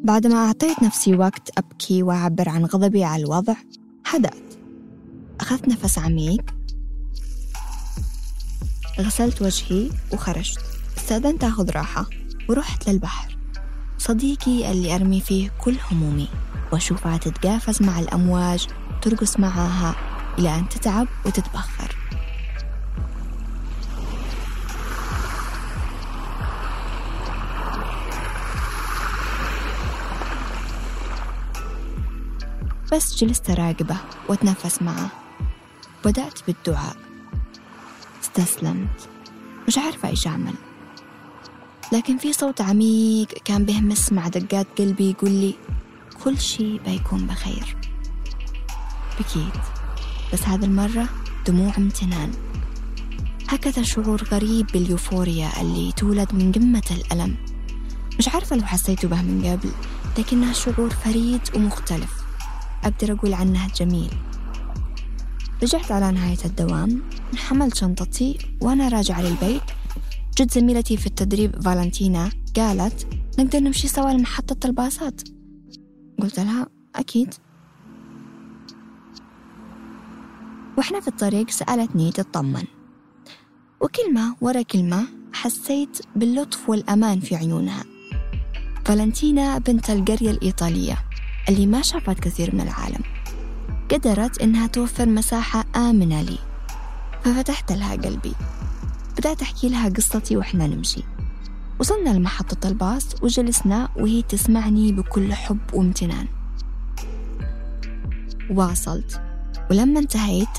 بعد 0.04 0.28
ما 0.28 0.36
أعطيت 0.36 0.84
نفسي 0.84 1.16
وقت 1.16 1.50
أبكي 1.58 2.04
وأعبر 2.04 2.50
عن 2.50 2.66
غضبي 2.66 3.04
على 3.04 3.24
الوضع 3.24 3.56
هدأت. 4.06 4.54
أخذت 5.40 5.68
نفس 5.68 6.00
عميق. 6.00 6.56
غسلت 9.00 9.42
وجهي 9.42 9.90
وخرجت. 10.14 10.60
استأذنت 10.98 11.44
أخذ 11.44 11.70
راحة 11.70 12.06
ورحت 12.50 12.90
للبحر. 12.90 13.38
صديقي 13.98 14.72
اللي 14.72 14.96
أرمي 14.96 15.22
فيه 15.22 15.52
كل 15.62 15.76
همومي 15.92 16.28
وأشوفها 16.72 17.18
تتقافز 17.18 17.82
مع 17.82 18.00
الأمواج 18.00 18.68
ترقص 19.02 19.40
معاها 19.40 19.96
إلى 20.40 20.56
أن 20.56 20.70
تتعب 20.70 21.08
وتتبخر. 21.26 22.01
بس 32.92 33.16
جلست 33.16 33.50
أراقبه 33.50 33.98
وأتنفس 34.30 34.82
معه. 34.82 35.10
بدأت 36.06 36.40
بالدعاء. 36.48 36.96
استسلمت. 38.24 39.10
مش 39.68 39.78
عارفة 39.78 40.10
إيش 40.10 40.28
أعمل. 40.28 40.54
لكن 41.94 42.18
في 42.18 42.34
صوت 42.34 42.62
عميق 42.62 43.28
كان 43.46 43.66
بيهمس 43.66 44.14
مع 44.14 44.28
دقات 44.28 44.68
قلبي 44.78 45.10
يقول 45.10 45.32
لي 45.32 45.56
كل 46.24 46.40
شي 46.40 46.80
بيكون 46.80 47.28
بخير. 47.28 47.78
بكيت. 49.20 49.62
بس 50.34 50.44
هذه 50.44 50.66
المرة 50.66 51.10
دموع 51.48 51.78
امتنان. 51.78 52.32
هكذا 53.50 53.84
شعور 53.84 54.24
غريب 54.24 54.68
باليوفوريا 54.68 55.62
اللي 55.62 55.92
تولد 55.92 56.34
من 56.34 56.52
قمة 56.52 56.84
الألم. 56.92 57.38
مش 58.20 58.28
عارفة 58.28 58.56
لو 58.56 58.66
حسيت 58.66 59.06
به 59.06 59.22
من 59.22 59.46
قبل 59.46 59.72
لكنها 60.18 60.54
شعور 60.54 60.90
فريد 60.90 61.42
ومختلف. 61.56 62.21
أقدر 62.84 63.14
أقول 63.14 63.34
عنها 63.34 63.68
جميل 63.68 64.12
رجعت 65.64 65.92
على 65.92 66.12
نهاية 66.12 66.46
الدوام 66.46 67.02
حملت 67.36 67.76
شنطتي 67.76 68.38
وأنا 68.62 68.88
راجعة 68.88 69.22
للبيت. 69.22 69.62
جت 70.38 70.52
زميلتي 70.52 70.98
في 70.98 71.08
التدريب 71.08 71.62
فالنتينا 71.62 72.30
قالت 72.56 73.08
نقدر 73.40 73.60
نمشي 73.60 73.88
سوا 73.88 74.12
لمحطة 74.12 74.68
الباصات. 74.68 75.22
قلت 76.22 76.40
لها 76.40 76.68
أكيد. 76.96 77.34
وإحنا 80.78 81.00
في 81.00 81.08
الطريق 81.08 81.50
سألتني 81.50 82.12
تطمن. 82.12 82.64
وكلمة 83.82 84.36
ورا 84.42 84.62
كلمة 84.62 85.08
حسيت 85.34 86.00
باللطف 86.16 86.70
والأمان 86.70 87.20
في 87.20 87.36
عيونها. 87.36 87.84
فالنتينا 88.86 89.58
بنت 89.58 89.90
القرية 89.90 90.32
الإيطالية. 90.32 90.98
اللي 91.50 91.66
ما 91.68 91.82
شافت 91.82 92.20
كثير 92.20 92.56
من 92.56 92.62
العالم. 92.62 93.04
قدرت 93.92 94.42
إنها 94.42 94.68
توفر 94.68 95.06
مساحة 95.10 95.66
آمنة 95.76 96.22
لي. 96.22 96.38
ففتحت 97.24 97.72
لها 97.72 97.96
قلبي. 97.96 98.34
بدأت 99.18 99.42
أحكي 99.42 99.70
لها 99.70 99.90
قصتي 99.90 100.38
وإحنا 100.38 100.68
نمشي. 100.68 101.04
وصلنا 101.80 102.10
لمحطة 102.10 102.68
الباص 102.68 103.24
وجلسنا 103.24 103.90
وهي 103.98 104.22
تسمعني 104.22 104.92
بكل 104.92 105.34
حب 105.34 105.60
وامتنان. 105.74 106.28
واصلت. 108.50 109.22
ولما 109.72 110.00
انتهيت 110.00 110.58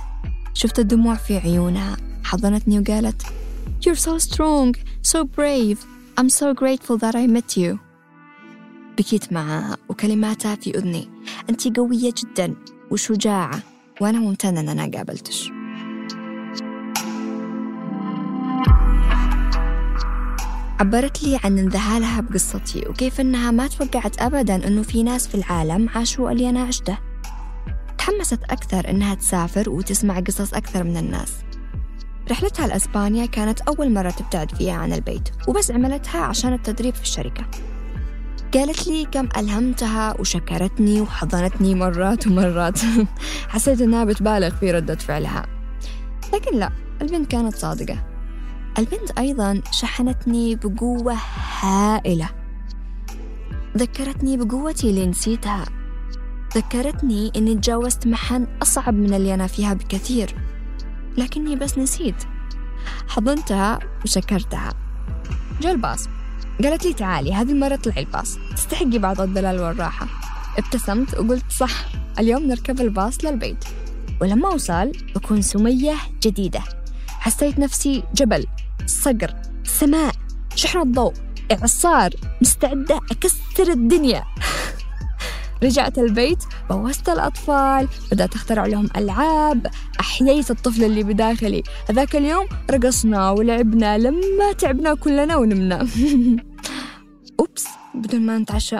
شفت 0.54 0.78
الدموع 0.78 1.14
في 1.14 1.38
عيونها 1.38 1.96
حضنتني 2.24 2.78
وقالت 2.78 3.22
You're 3.84 4.02
so 4.08 4.18
strong, 4.18 4.74
so 5.02 5.24
brave. 5.24 5.78
I'm 6.16 6.28
so 6.28 6.54
grateful 6.54 6.96
that 6.98 7.14
I 7.16 7.26
met 7.26 7.56
you. 7.56 7.91
بكيت 8.98 9.32
معاها 9.32 9.76
وكلماتها 9.88 10.54
في 10.54 10.78
أذني. 10.78 11.08
أنت 11.50 11.78
قوية 11.78 12.12
جدا 12.16 12.54
وشجاعة 12.90 13.62
وأنا 14.00 14.18
ممتنة 14.18 14.60
أن 14.60 14.68
أنا 14.68 14.96
قابلتش. 14.96 15.50
عبرت 20.80 21.22
لي 21.22 21.40
عن 21.44 21.58
انذهالها 21.58 22.20
بقصتي 22.20 22.88
وكيف 22.88 23.20
أنها 23.20 23.50
ما 23.50 23.66
توقعت 23.66 24.22
أبدا 24.22 24.66
أنه 24.68 24.82
في 24.82 25.02
ناس 25.02 25.28
في 25.28 25.34
العالم 25.34 25.88
عاشوا 25.88 26.30
اللي 26.30 26.50
أنا 26.50 26.62
عشته 26.62 26.98
تحمست 27.98 28.42
أكثر 28.50 28.90
أنها 28.90 29.14
تسافر 29.14 29.70
وتسمع 29.70 30.20
قصص 30.20 30.54
أكثر 30.54 30.84
من 30.84 30.96
الناس. 30.96 31.32
رحلتها 32.30 32.66
لأسبانيا 32.66 33.26
كانت 33.26 33.60
أول 33.60 33.92
مرة 33.92 34.10
تبتعد 34.10 34.54
فيها 34.54 34.74
عن 34.74 34.92
البيت 34.92 35.28
وبس 35.48 35.70
عملتها 35.70 36.20
عشان 36.20 36.52
التدريب 36.52 36.94
في 36.94 37.02
الشركة. 37.02 37.44
قالت 38.54 38.86
لي 38.86 39.04
كم 39.04 39.28
ألهمتها 39.36 40.20
وشكرتني 40.20 41.00
وحضنتني 41.00 41.74
مرات 41.74 42.26
ومرات. 42.26 42.80
حسيت 43.52 43.80
إنها 43.80 44.04
بتبالغ 44.04 44.50
في 44.50 44.70
ردة 44.70 44.94
فعلها. 44.94 45.46
لكن 46.34 46.58
لا 46.58 46.70
البنت 47.02 47.30
كانت 47.30 47.56
صادقة. 47.56 48.04
البنت 48.78 49.18
أيضا 49.18 49.62
شحنتني 49.70 50.56
بقوة 50.56 51.16
هائلة. 51.60 52.28
ذكرتني 53.76 54.36
بقوتي 54.36 54.90
اللي 54.90 55.06
نسيتها. 55.06 55.64
ذكرتني 56.54 57.32
إني 57.36 57.54
تجاوزت 57.54 58.06
محن 58.06 58.46
أصعب 58.62 58.94
من 58.94 59.14
اللي 59.14 59.34
أنا 59.34 59.46
فيها 59.46 59.74
بكثير. 59.74 60.34
لكني 61.18 61.56
بس 61.56 61.78
نسيت. 61.78 62.24
حضنتها 63.08 63.78
وشكرتها. 64.04 64.74
جاء 65.60 65.72
الباص 65.72 66.08
قالت 66.62 66.86
لي 66.86 66.92
تعالي 66.92 67.34
هذه 67.34 67.50
المرة 67.50 67.76
طلعي 67.76 68.02
الباص. 68.02 68.38
تستحقي 68.56 68.98
بعض 68.98 69.20
الدلال 69.20 69.60
والراحة. 69.60 70.06
ابتسمت 70.58 71.14
وقلت 71.14 71.44
صح 71.50 71.86
اليوم 72.18 72.42
نركب 72.42 72.80
الباص 72.80 73.24
للبيت. 73.24 73.64
ولما 74.20 74.48
وصل 74.48 74.92
بكون 75.14 75.42
سمية 75.42 75.94
جديدة. 76.22 76.60
حسيت 77.08 77.58
نفسي 77.58 78.02
جبل 78.14 78.46
صقر 78.86 79.34
سماء 79.64 80.14
شحنة 80.54 80.84
ضوء 80.84 81.12
إعصار 81.52 82.10
مستعدة 82.40 83.00
أكسر 83.10 83.72
الدنيا. 83.72 84.24
رجعت 85.62 85.98
البيت 85.98 86.44
بوست 86.70 87.08
الأطفال 87.08 87.88
بدأت 88.12 88.34
أخترع 88.34 88.66
لهم 88.66 88.88
ألعاب. 88.96 89.66
أحييت 90.00 90.50
الطفل 90.50 90.84
اللي 90.84 91.02
بداخلي. 91.02 91.62
هذاك 91.90 92.16
اليوم 92.16 92.46
رقصنا 92.70 93.30
ولعبنا 93.30 93.98
لما 93.98 94.52
تعبنا 94.58 94.94
كلنا 94.94 95.36
ونمنا. 95.36 95.86
أوبس 97.40 97.66
بدون 97.94 98.20
ما 98.20 98.38
نتعشى. 98.38 98.76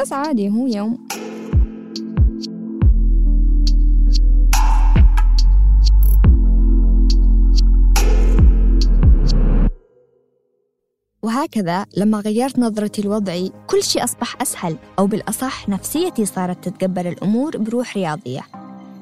بس 0.00 0.12
عادي 0.12 0.48
هو 0.48 0.66
يوم. 0.66 1.06
وهكذا 11.22 11.86
لما 11.96 12.20
غيرت 12.20 12.58
نظرتي 12.58 13.02
لوضعي 13.02 13.52
كل 13.66 13.82
شيء 13.82 14.04
أصبح 14.04 14.42
أسهل 14.42 14.76
أو 14.98 15.06
بالأصح 15.06 15.68
نفسيتي 15.68 16.26
صارت 16.26 16.68
تتقبل 16.68 17.06
الأمور 17.06 17.56
بروح 17.56 17.96
رياضية. 17.96 18.42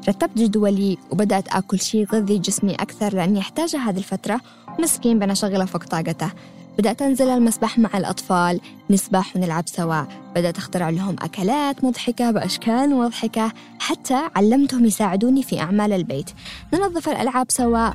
رتبت 0.09 0.39
جدولي 0.39 0.99
وبدأت 1.11 1.49
آكل 1.49 1.81
شيء 1.81 2.01
يغذي 2.01 2.39
جسمي 2.39 2.75
أكثر 2.75 3.15
لأني 3.15 3.41
أحتاجه 3.41 3.77
هذه 3.77 3.99
الفترة. 3.99 4.41
مسكين 4.79 5.19
بنشغله 5.19 5.65
فوق 5.65 5.85
طاقته. 5.85 6.33
بدأت 6.79 7.03
أنزل 7.03 7.29
المسبح 7.29 7.79
مع 7.79 7.91
الأطفال 7.95 8.61
نسبح 8.91 9.37
ونلعب 9.37 9.69
سوا. 9.69 10.03
بدأت 10.35 10.59
أخترع 10.59 10.91
لهم 10.91 11.17
أكلات 11.23 11.85
مضحكة 11.85 12.31
بأشكال 12.31 12.91
مضحكة. 12.91 13.53
حتى 13.81 14.21
علمتهم 14.37 14.85
يساعدوني 14.85 15.43
في 15.43 15.61
أعمال 15.61 15.93
البيت. 15.93 16.31
ننظف 16.75 17.09
الألعاب 17.09 17.51
سوا. 17.51 17.91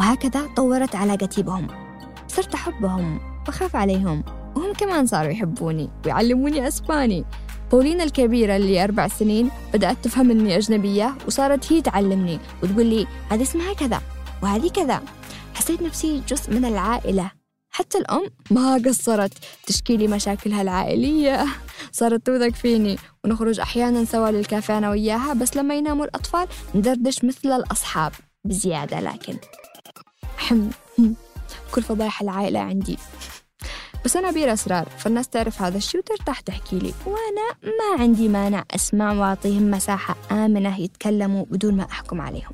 وهكذا 0.00 0.46
طورت 0.56 0.96
علاقتي 0.96 1.42
بهم. 1.42 1.66
صرت 2.28 2.54
أحبهم 2.54 3.20
وأخاف 3.46 3.76
عليهم. 3.76 4.24
وهم 4.56 4.72
كمان 4.72 5.06
صاروا 5.06 5.30
يحبوني 5.30 5.90
ويعلموني 6.04 6.68
أسباني. 6.68 7.24
بولينا 7.72 8.04
الكبيرة 8.04 8.56
اللي 8.56 8.84
أربع 8.84 9.08
سنين 9.08 9.50
بدأت 9.74 9.96
تفهم 10.02 10.30
إني 10.30 10.56
أجنبية 10.56 11.14
وصارت 11.26 11.72
هي 11.72 11.80
تعلمني 11.80 12.38
وتقول 12.62 12.86
لي 12.86 13.06
هذه 13.30 13.42
اسمها 13.42 13.72
كذا 13.74 14.00
وهذه 14.42 14.68
كذا. 14.68 15.02
حسيت 15.54 15.82
نفسي 15.82 16.22
جزء 16.28 16.54
من 16.54 16.64
العائلة. 16.64 17.43
حتى 17.74 17.98
الأم 17.98 18.30
ما 18.50 18.74
قصرت 18.74 19.32
تشكي 19.66 19.96
لي 19.96 20.08
مشاكلها 20.08 20.62
العائلية. 20.62 21.46
صارت 21.92 22.26
توثق 22.26 22.54
فيني. 22.54 22.98
ونخرج 23.24 23.60
أحيانا 23.60 24.04
سوا 24.04 24.30
للكافيه 24.30 24.78
أنا 24.78 24.90
وياها 24.90 25.32
بس 25.32 25.56
لما 25.56 25.74
يناموا 25.74 26.04
الأطفال 26.04 26.48
ندردش 26.74 27.24
مثل 27.24 27.52
الأصحاب 27.52 28.12
بزيادة. 28.44 29.00
لكن 29.00 29.36
حم 30.36 30.68
كل 31.74 31.82
فضايح 31.82 32.22
العائلة 32.22 32.60
عندي. 32.60 32.98
بس 34.04 34.16
أنا 34.16 34.30
بير 34.30 34.52
أسرار 34.52 34.88
فالناس 34.98 35.28
تعرف 35.28 35.62
هذا 35.62 35.76
الشيء 35.76 36.00
وترتاح 36.00 36.40
تحكي 36.40 36.78
لي. 36.78 36.94
وأنا 37.06 37.74
ما 37.78 38.02
عندي 38.02 38.28
مانع 38.28 38.64
أسمع 38.74 39.12
وأعطيهم 39.12 39.70
مساحة 39.70 40.16
آمنة 40.30 40.80
يتكلموا 40.80 41.44
بدون 41.44 41.76
ما 41.76 41.84
أحكم 41.84 42.20
عليهم. 42.20 42.52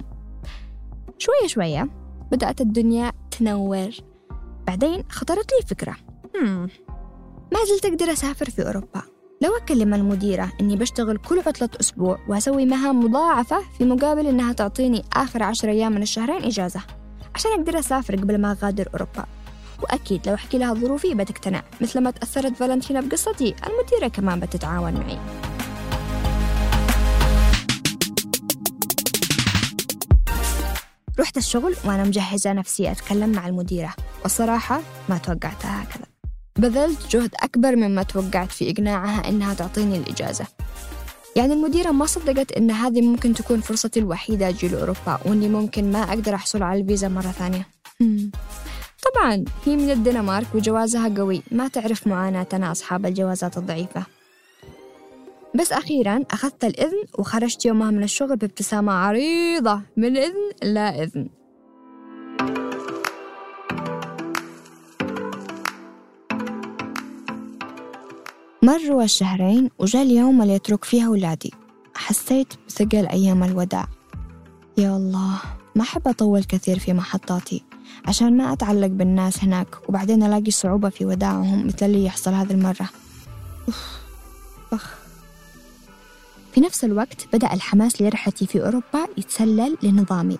شوية 1.18 1.46
شوية 1.46 1.88
بدأت 2.30 2.60
الدنيا 2.60 3.12
تنور. 3.30 3.90
بعدين 4.66 5.04
خطرت 5.10 5.52
لي 5.52 5.66
فكرة. 5.66 5.96
هم. 6.36 6.68
ما 7.52 7.58
زلت 7.68 7.84
أقدر 7.84 8.12
أسافر 8.12 8.50
في 8.50 8.66
أوروبا. 8.66 9.02
لو 9.42 9.56
أكلم 9.56 9.94
المديرة 9.94 10.52
إني 10.60 10.76
بشتغل 10.76 11.16
كل 11.16 11.38
عطلة 11.46 11.68
أسبوع 11.80 12.18
وأسوي 12.28 12.66
مهام 12.66 13.04
مضاعفة 13.04 13.60
في 13.78 13.84
مقابل 13.84 14.26
إنها 14.26 14.52
تعطيني 14.52 15.04
آخر 15.12 15.42
عشر 15.42 15.68
أيام 15.68 15.92
من 15.92 16.02
الشهرين 16.02 16.42
إجازة. 16.42 16.80
عشان 17.34 17.50
أقدر 17.50 17.78
أسافر 17.78 18.16
قبل 18.16 18.38
ما 18.40 18.50
أغادر 18.52 18.88
أوروبا. 18.94 19.24
وأكيد 19.82 20.28
لو 20.28 20.34
أحكي 20.34 20.58
لها 20.58 20.74
ظروفي 20.74 21.14
بتقتنع. 21.14 21.62
مثل 21.80 22.00
ما 22.00 22.10
تأثرت 22.10 22.56
فالنتينا 22.56 23.00
بقصتي 23.00 23.54
المديرة 23.66 24.08
كمان 24.08 24.40
بتتعاون 24.40 24.94
معي. 24.94 25.18
رحت 31.30 31.36
الشغل 31.36 31.76
وأنا 31.84 32.04
مجهزة 32.04 32.52
نفسي 32.52 32.90
أتكلم 32.90 33.32
مع 33.32 33.48
المديرة. 33.48 33.94
والصراحة 34.22 34.80
ما 35.08 35.18
توقعتها 35.18 35.82
هكذا. 35.82 36.04
بذلت 36.58 37.16
جهد 37.16 37.34
أكبر 37.42 37.76
مما 37.76 38.02
توقعت 38.02 38.52
في 38.52 38.70
إقناعها 38.70 39.28
إنها 39.28 39.54
تعطيني 39.54 39.96
الإجازة. 39.96 40.46
يعني 41.36 41.52
المديرة 41.52 41.90
ما 41.90 42.06
صدقت 42.06 42.52
إن 42.52 42.70
هذه 42.70 43.00
ممكن 43.00 43.34
تكون 43.34 43.60
فرصتي 43.60 44.00
الوحيدة 44.00 44.48
أجي 44.48 44.68
لأوروبا 44.68 45.18
وإني 45.24 45.48
ممكن 45.48 45.92
ما 45.92 46.02
أقدر 46.02 46.34
أحصل 46.34 46.62
على 46.62 46.80
الفيزا 46.80 47.08
مرة 47.08 47.30
ثانية. 47.30 47.66
طبعا 49.14 49.44
هي 49.64 49.76
من 49.76 49.90
الدنمارك 49.90 50.46
وجوازها 50.54 51.14
قوي. 51.16 51.42
ما 51.52 51.68
تعرف 51.68 52.06
معاناتنا 52.06 52.72
أصحاب 52.72 53.06
الجوازات 53.06 53.58
الضعيفة. 53.58 54.06
بس 55.54 55.72
أخيرا 55.72 56.24
أخذت 56.30 56.64
الإذن 56.64 57.04
وخرجت 57.18 57.64
يومها 57.64 57.90
من 57.90 58.02
الشغل 58.02 58.36
بابتسامة 58.36 58.92
عريضة 58.92 59.82
من 59.96 60.16
إذن 60.16 60.50
لا 60.62 61.02
إذن. 61.02 61.28
مروا 68.62 69.02
الشهرين 69.02 69.70
وجاء 69.78 70.02
اليوم 70.02 70.42
اللي 70.42 70.54
يترك 70.54 70.84
فيها 70.84 71.08
ولادي. 71.08 71.52
حسيت 71.94 72.54
بثقل 72.68 73.06
أيام 73.06 73.44
الوداع. 73.44 73.86
يا 74.78 74.96
الله 74.96 75.40
ما 75.74 75.82
أحب 75.82 76.08
أطول 76.08 76.44
كثير 76.44 76.78
في 76.78 76.92
محطاتي 76.92 77.64
عشان 78.06 78.36
ما 78.36 78.52
أتعلق 78.52 78.86
بالناس 78.86 79.44
هناك 79.44 79.88
وبعدين 79.88 80.22
ألاقي 80.22 80.50
صعوبة 80.50 80.88
في 80.88 81.04
وداعهم 81.04 81.66
مثل 81.66 81.86
اللي 81.86 82.04
يحصل 82.04 82.32
هذه 82.32 82.52
المرة. 82.52 82.88
أوف 83.68 84.00
أخ. 84.72 84.99
في 86.54 86.60
نفس 86.60 86.84
الوقت 86.84 87.26
بدأ 87.32 87.52
الحماس 87.52 88.02
لرحلتي 88.02 88.46
في 88.46 88.64
أوروبا 88.64 89.06
يتسلل 89.18 89.76
لنظامي. 89.82 90.38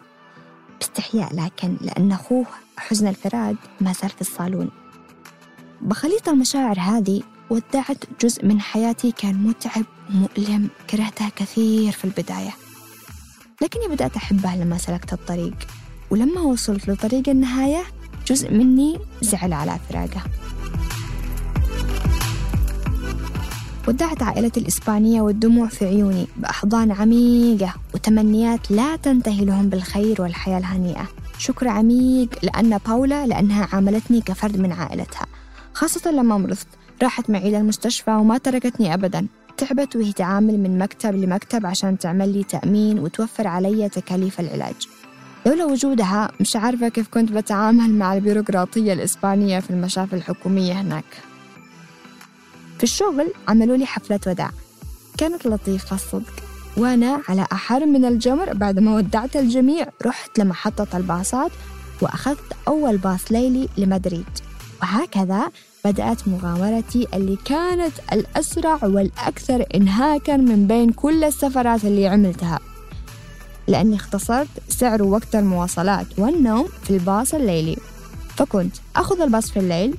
باستحياء 0.78 1.34
لكن 1.34 1.76
لأن 1.80 2.12
أخوه 2.12 2.46
حزن 2.76 3.06
الفراد 3.06 3.56
ما 3.80 3.92
زال 3.92 4.10
في 4.10 4.20
الصالون. 4.20 4.70
بخليط 5.80 6.28
المشاعر 6.28 6.80
هذه 6.80 7.22
ودعت 7.50 8.04
جزء 8.20 8.46
من 8.46 8.60
حياتي 8.60 9.12
كان 9.12 9.34
متعب 9.34 9.84
ومؤلم 10.10 10.68
كرهتها 10.90 11.28
كثير 11.36 11.92
في 11.92 12.04
البداية. 12.04 12.54
لكني 13.62 13.88
بدأت 13.88 14.16
أحبها 14.16 14.56
لما 14.56 14.78
سلكت 14.78 15.12
الطريق 15.12 15.54
ولما 16.10 16.40
وصلت 16.40 16.90
لطريق 16.90 17.28
النهاية 17.28 17.82
جزء 18.26 18.50
مني 18.50 18.98
زعل 19.20 19.52
على 19.52 19.78
فراقها 19.88 20.24
ودعت 23.88 24.22
عائلتي 24.22 24.60
الإسبانية 24.60 25.20
والدموع 25.20 25.68
في 25.68 25.84
عيوني 25.84 26.26
بأحضان 26.36 26.90
عميقة 26.92 27.74
وتمنيات 27.94 28.70
لا 28.70 28.96
تنتهي 28.96 29.44
لهم 29.44 29.68
بالخير 29.68 30.22
والحياة 30.22 30.58
الهنيئة. 30.58 31.08
شكر 31.38 31.68
عميق 31.68 32.28
لأن 32.42 32.78
باولا 32.86 33.26
لأنها 33.26 33.68
عاملتني 33.72 34.20
كفرد 34.20 34.56
من 34.56 34.72
عائلتها. 34.72 35.26
خاصة 35.74 36.10
لما 36.10 36.38
مرضت 36.38 36.66
راحت 37.02 37.30
معي 37.30 37.50
للمستشفى 37.50 38.10
وما 38.10 38.38
تركتني 38.38 38.94
أبدا. 38.94 39.26
تعبت 39.56 39.96
وهي 39.96 40.12
تعامل 40.12 40.60
من 40.60 40.78
مكتب 40.78 41.14
لمكتب 41.14 41.66
عشان 41.66 41.98
تعمل 41.98 42.32
لي 42.32 42.44
تأمين 42.44 42.98
وتوفر 42.98 43.46
علي 43.46 43.88
تكاليف 43.88 44.40
العلاج. 44.40 44.88
لولا 45.46 45.64
وجودها 45.64 46.30
مش 46.40 46.56
عارفة 46.56 46.88
كيف 46.88 47.08
كنت 47.08 47.32
بتعامل 47.32 47.90
مع 47.90 48.14
البيروقراطية 48.14 48.92
الإسبانية 48.92 49.60
في 49.60 49.70
المشافي 49.70 50.16
الحكومية 50.16 50.72
هناك. 50.72 51.04
في 52.80 52.84
الشغل 52.84 53.32
عملوا 53.48 53.76
لي 53.76 53.86
حفلة 53.86 54.20
وداع. 54.26 54.50
كانت 55.18 55.46
لطيفة 55.46 55.96
الصدق. 55.96 56.32
وأنا 56.76 57.20
على 57.28 57.46
أحر 57.52 57.86
من 57.86 58.04
الجمر 58.04 58.52
بعد 58.52 58.78
ما 58.78 58.96
ودعت 58.96 59.36
الجميع 59.36 59.86
رحت 60.06 60.38
لمحطة 60.38 60.96
الباصات 60.96 61.50
وأخذت 62.00 62.52
أول 62.68 62.96
باص 62.96 63.32
ليلي 63.32 63.68
لمدريد. 63.78 64.26
وهكذا 64.82 65.50
بدأت 65.84 66.28
مغامرتي 66.28 67.06
اللي 67.14 67.38
كانت 67.44 67.92
الأسرع 68.12 68.78
والأكثر 68.82 69.64
إنهاكا 69.74 70.36
من 70.36 70.66
بين 70.66 70.92
كل 70.92 71.24
السفرات 71.24 71.84
اللي 71.84 72.08
عملتها. 72.08 72.58
لأني 73.68 73.96
اختصرت 73.96 74.48
سعر 74.68 75.02
وقت 75.02 75.34
المواصلات 75.34 76.06
والنوم 76.18 76.68
في 76.82 76.90
الباص 76.90 77.34
الليلي. 77.34 77.76
فكنت 78.36 78.76
أخذ 78.96 79.20
الباص 79.20 79.50
في 79.50 79.58
الليل 79.58 79.94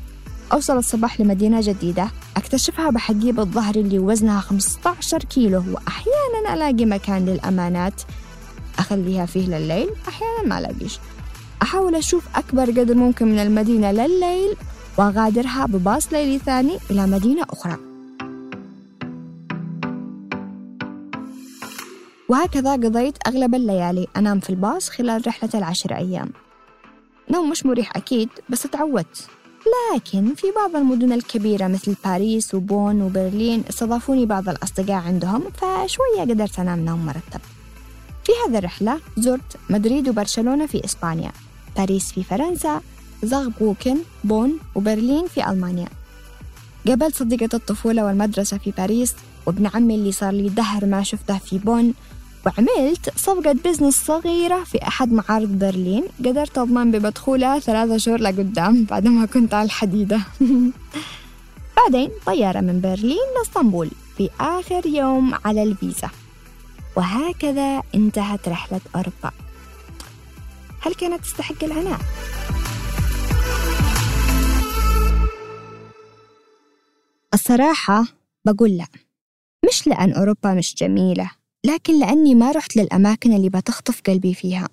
أوصل 0.54 0.78
الصباح 0.78 1.22
لمدينة 1.22 1.62
جديدة. 1.62 2.08
أكتشفها 2.38 2.90
بحقيبة 2.90 3.44
ظهري 3.44 3.82
اللي 3.82 4.00
وزنها 4.00 4.42
15 4.42 5.18
كيلو 5.24 5.64
وأحيانا 5.72 6.54
ألاقي 6.54 6.86
مكان 6.86 7.26
للأمانات. 7.26 8.02
أخليها 8.80 9.26
فيه 9.26 9.48
لليل 9.48 9.90
أحيانا 10.08 10.44
ما 10.46 10.60
ألاقيش. 10.60 11.00
أحاول 11.62 11.96
أشوف 11.96 12.24
أكبر 12.36 12.66
قدر 12.66 12.96
ممكن 12.96 13.28
من 13.28 13.40
المدينة 13.40 13.92
لليل 13.92 14.56
وأغادرها 14.98 15.66
بباص 15.66 16.14
ليلي 16.14 16.40
ثاني 16.40 16.78
إلى 16.92 17.08
مدينة 17.08 17.44
أخرى. 17.50 17.78
وهكذا 22.30 22.72
قضيت 22.72 23.28
أغلب 23.28 23.56
الليالي. 23.56 24.08
أنام 24.18 24.40
في 24.40 24.50
الباص 24.50 24.90
خلال 24.90 25.28
رحلة 25.28 25.50
العشر 25.56 25.96
أيام. 25.96 26.30
نوم 27.32 27.50
مش 27.50 27.66
مريح 27.66 27.98
أكيد 27.98 28.30
بس 28.50 28.62
تعودت. 28.62 29.28
لكن 29.96 30.36
في 30.36 30.48
بعض 30.56 30.76
المدن 30.76 31.12
الكبيرة 31.12 31.68
مثل 31.68 31.96
باريس 32.06 32.56
وبون 32.56 33.02
وبرلين 33.02 33.64
استضافوني 33.70 34.26
بعض 34.26 34.50
الأصدقاء 34.50 34.96
عندهم 34.96 35.44
فشوية 35.58 36.22
قدرت 36.22 36.60
أنام 36.60 36.86
نوم 36.86 37.06
مرتب. 37.06 37.42
في 38.24 38.32
هذه 38.48 38.58
الرحلة 38.58 39.00
زرت 39.18 39.58
مدريد 39.70 40.10
وبرشلونة 40.10 40.66
في 40.66 40.86
إسبانيا 40.86 41.32
باريس 41.78 42.12
في 42.12 42.24
فرنسا 42.24 42.82
زاربروكن 43.24 43.98
بون 44.24 44.58
وبرلين 44.76 45.28
في 45.28 45.50
ألمانيا. 45.50 45.88
قابلت 46.88 47.16
صديقة 47.16 47.50
الطفولة 47.54 48.06
والمدرسة 48.06 48.58
في 48.58 48.72
باريس 48.72 49.16
وابن 49.46 49.68
عمي 49.74 49.96
اللي 49.96 50.12
صار 50.12 50.32
لي 50.34 50.50
دهر 50.50 50.86
ما 50.86 51.04
شفته 51.04 51.38
في 51.38 51.58
بون 51.58 51.94
وعملت 52.46 53.18
صفقة 53.18 53.52
business 53.52 54.06
صغيرة 54.06 54.64
في 54.64 54.88
أحد 54.88 55.12
معارض 55.12 55.60
برلين. 55.60 56.04
قدرت 56.20 56.58
أضمن 56.58 56.92
بمدخولها 56.92 57.60
ثلاثة 57.60 57.98
شهور 57.98 58.22
لقدام 58.22 58.84
بعد 58.84 59.08
ما 59.08 59.26
كنت 59.26 59.54
على 59.54 59.66
الحديدة. 59.66 60.22
بعدين 61.78 62.10
طيارة 62.26 62.60
من 62.60 62.82
برلين 62.82 63.28
لإسطنبول 63.38 63.92
في 64.18 64.30
آخر 64.40 64.86
يوم 64.86 65.34
على 65.46 65.64
الفيزا. 65.64 66.10
وهكذا 66.96 67.84
انتهت 67.96 68.50
رحلة 68.50 68.82
أوروبا. 68.96 69.32
هل 70.82 70.94
كانت 70.94 71.22
تستحق 71.24 71.64
العناء؟ 71.64 72.00
الصراحة 77.34 78.06
بقول 78.46 78.78
لا. 78.78 78.86
مش 79.70 79.88
لأن 79.88 80.14
أوروبا 80.14 80.54
مش 80.54 80.76
جميلة. 80.76 81.41
لكن 81.66 82.00
لأني 82.00 82.36
ما 82.36 82.52
رحت 82.52 82.76
للأماكن 82.78 83.34
اللي 83.34 83.50
بتخطف 83.50 84.02
قلبي 84.02 84.34
فيها. 84.34 84.70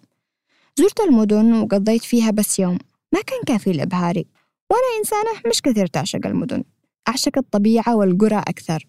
زرت 0.77 1.01
المدن 1.01 1.53
وقضيت 1.53 2.03
فيها 2.03 2.31
بس 2.31 2.59
يوم. 2.59 2.79
ما 3.13 3.21
كان 3.27 3.39
كافي 3.47 3.73
لإبهاري. 3.73 4.27
وأنا 4.71 4.99
إنسانة 4.99 5.51
مش 5.51 5.63
كثير 5.63 5.87
تعشق 5.87 6.27
المدن. 6.27 6.65
أعشق 7.09 7.39
الطبيعة 7.39 7.97
والقرى 7.97 8.39
أكثر. 8.39 8.87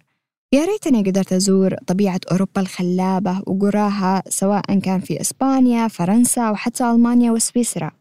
يا 0.53 0.65
ريتني 0.65 1.03
قدرت 1.03 1.33
أزور 1.33 1.75
طبيعة 1.87 2.19
أوروبا 2.31 2.61
الخلابة 2.61 3.41
وقراها 3.47 4.23
سواء 4.29 4.79
كان 4.79 4.99
في 4.99 5.21
إسبانيا، 5.21 5.87
فرنسا 5.87 6.49
وحتى 6.49 6.91
ألمانيا 6.91 7.31
وسويسرا. 7.31 7.91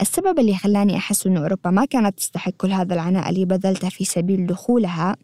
السبب 0.00 0.38
اللي 0.38 0.56
خلاني 0.56 0.96
أحس 0.96 1.26
أن 1.26 1.36
أوروبا 1.36 1.70
ما 1.70 1.84
كانت 1.84 2.18
تستحق 2.18 2.52
كل 2.52 2.72
هذا 2.72 2.94
العناء 2.94 3.30
اللي 3.30 3.44
بذلته 3.44 3.88
في 3.88 4.04
سبيل 4.04 4.46
دخولها 4.46 5.16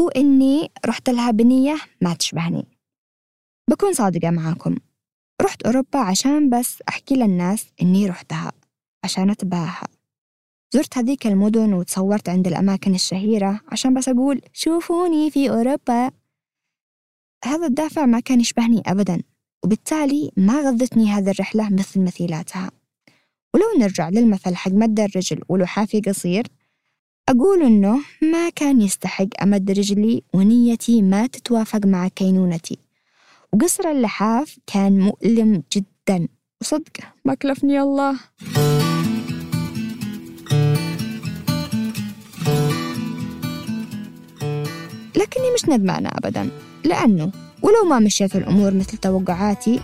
هو 0.00 0.08
إني 0.08 0.70
رحت 0.86 1.10
لها 1.10 1.30
بنية 1.30 1.76
ما 2.00 2.14
تشبهني. 2.14 2.75
بكون 3.70 3.92
صادقة 3.92 4.30
معاكم. 4.30 4.76
رحت 5.42 5.62
أوروبا 5.62 5.98
عشان 5.98 6.50
بس 6.50 6.82
أحكي 6.88 7.14
للناس 7.14 7.66
إني 7.82 8.06
رحتها 8.06 8.52
عشان 9.04 9.30
أتباهى. 9.30 9.86
زرت 10.74 10.98
هذيك 10.98 11.26
المدن 11.26 11.72
وتصورت 11.72 12.28
عند 12.28 12.46
الأماكن 12.46 12.94
الشهيرة 12.94 13.60
عشان 13.68 13.94
بس 13.94 14.08
أقول 14.08 14.40
شوفوني 14.52 15.30
في 15.30 15.50
أوروبا. 15.50 16.10
هذا 17.44 17.66
الدافع 17.66 18.06
ما 18.06 18.20
كان 18.20 18.40
يشبهني 18.40 18.82
أبدا 18.86 19.22
وبالتالي 19.64 20.30
ما 20.36 20.60
غذتني 20.60 21.10
هذه 21.10 21.30
الرحلة 21.30 21.68
مثل 21.70 22.00
مثيلاتها. 22.00 22.70
ولو 23.54 23.66
نرجع 23.78 24.08
للمثل 24.08 24.56
حق 24.56 24.72
مد 24.72 25.00
الرجل 25.00 25.40
ولحافي 25.48 26.00
قصير 26.00 26.46
أقول 27.28 27.62
إنه 27.62 28.00
ما 28.22 28.50
كان 28.50 28.80
يستحق 28.80 29.28
أمد 29.42 29.70
رجلي 29.70 30.22
ونيتي 30.34 31.02
ما 31.02 31.26
تتوافق 31.26 31.86
مع 31.86 32.08
كينونتي. 32.08 32.85
وقصر 33.56 33.88
اللحاف 33.88 34.58
كان 34.66 35.00
مؤلم 35.00 35.62
جدا. 35.72 36.28
وصدق 36.60 36.92
ما 37.24 37.34
كلفني 37.34 37.80
الله. 37.80 38.12
لكني 45.16 45.50
مش 45.54 45.68
ندمانة 45.68 46.08
أبدا 46.08 46.50
لأنه 46.84 47.32
ولو 47.62 47.84
ما 47.90 47.98
مشيت 47.98 48.36
الأمور 48.36 48.74
مثل 48.74 48.96
توقعاتي 48.96 49.80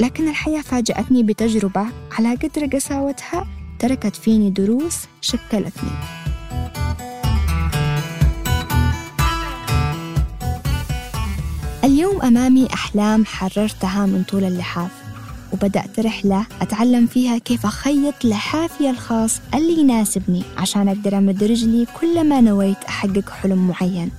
لكن 0.00 0.28
الحياة 0.28 0.60
فاجأتني 0.60 1.22
بتجربة 1.22 1.86
على 2.18 2.34
قدر 2.34 2.66
قساوتها 2.66 3.46
تركت 3.78 4.16
فيني 4.16 4.50
دروس 4.50 4.96
شكلتني. 5.20 5.90
اليوم 11.84 12.22
أمامي 12.22 12.66
أحلام 12.74 13.24
حررتها 13.24 14.06
من 14.06 14.22
طول 14.28 14.44
اللحاف 14.44 14.90
وبدأت 15.52 16.00
رحلة 16.00 16.46
أتعلم 16.60 17.06
فيها 17.06 17.38
كيف 17.38 17.66
أخيط 17.66 18.24
لحافي 18.24 18.90
الخاص 18.90 19.40
اللي 19.54 19.80
يناسبني 19.80 20.42
عشان 20.58 20.88
أقدر 20.88 21.18
أمد 21.18 21.44
رجلي 21.44 21.86
كلما 22.00 22.40
نويت 22.40 22.84
أحقق 22.88 23.30
حلم 23.30 23.68
معين. 23.68 24.10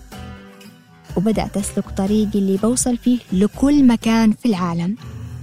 وبدأت 1.18 1.58
أسلك 1.58 1.90
طريقي 1.90 2.40
اللي 2.40 2.58
بوصل 2.58 2.98
فيه 2.98 3.20
لكل 3.32 3.88
مكان 3.88 4.32
في 4.32 4.46
العالم. 4.46 4.96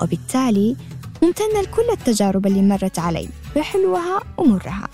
وبالتالي 0.03 0.77
ممتنة 1.23 1.61
لكل 1.63 1.91
التجارب 1.93 2.47
اللي 2.47 2.63
مرت 2.63 2.99
علي 2.99 3.29
بحلوها 3.57 4.21
ومرها. 4.39 4.89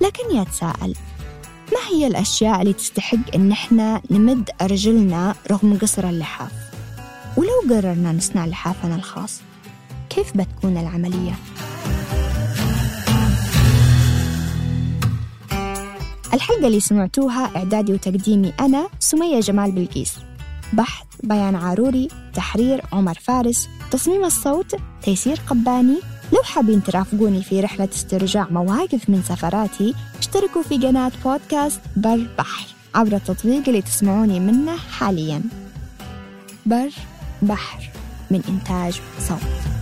لكن 0.00 0.36
يتساءل 0.36 0.94
ما 1.72 1.96
هي 1.96 2.06
الأشياء 2.06 2.60
اللي 2.60 2.72
تستحق 2.72 3.34
إن 3.34 3.52
إحنا 3.52 4.02
نمد 4.10 4.50
أرجلنا 4.62 5.34
رغم 5.50 5.78
قصر 5.78 6.08
اللحاف؟ 6.08 6.50
ولو 7.36 7.60
قررنا 7.76 8.12
نصنع 8.12 8.46
لحافنا 8.46 8.96
الخاص 8.96 9.40
كيف 10.10 10.36
بتكون 10.36 10.76
العملية؟ 10.78 11.32
الحلقة 16.34 16.66
اللي 16.66 16.80
سمعتوها 16.80 17.56
إعدادي 17.56 17.92
وتقديمي 17.92 18.52
أنا 18.60 18.88
سمية 18.98 19.40
جمال 19.40 19.72
بلقيس 19.72 20.12
بحث 20.72 21.06
بيان 21.22 21.56
عاروري 21.56 22.08
تحرير 22.34 22.82
عمر 22.92 23.14
فارس 23.14 23.68
تصميم 23.90 24.24
الصوت 24.24 24.74
تيسير 25.02 25.40
قباني 25.46 26.00
لو 26.32 26.42
حابين 26.42 26.82
ترافقوني 26.82 27.42
في 27.42 27.60
رحلة 27.60 27.88
استرجاع 27.94 28.46
مواقف 28.50 29.08
من 29.08 29.22
سفراتي 29.22 29.94
اشتركوا 30.18 30.62
في 30.62 30.76
قناة 30.76 31.12
بودكاست 31.24 31.80
بر 31.96 32.26
بحر 32.38 32.66
عبر 32.94 33.16
التطبيق 33.16 33.62
اللي 33.68 33.82
تسمعوني 33.82 34.40
منه 34.40 34.76
حاليا. 34.76 35.42
بر 36.66 36.90
بحر 37.42 37.90
من 38.30 38.42
إنتاج 38.48 39.00
صوت. 39.18 39.81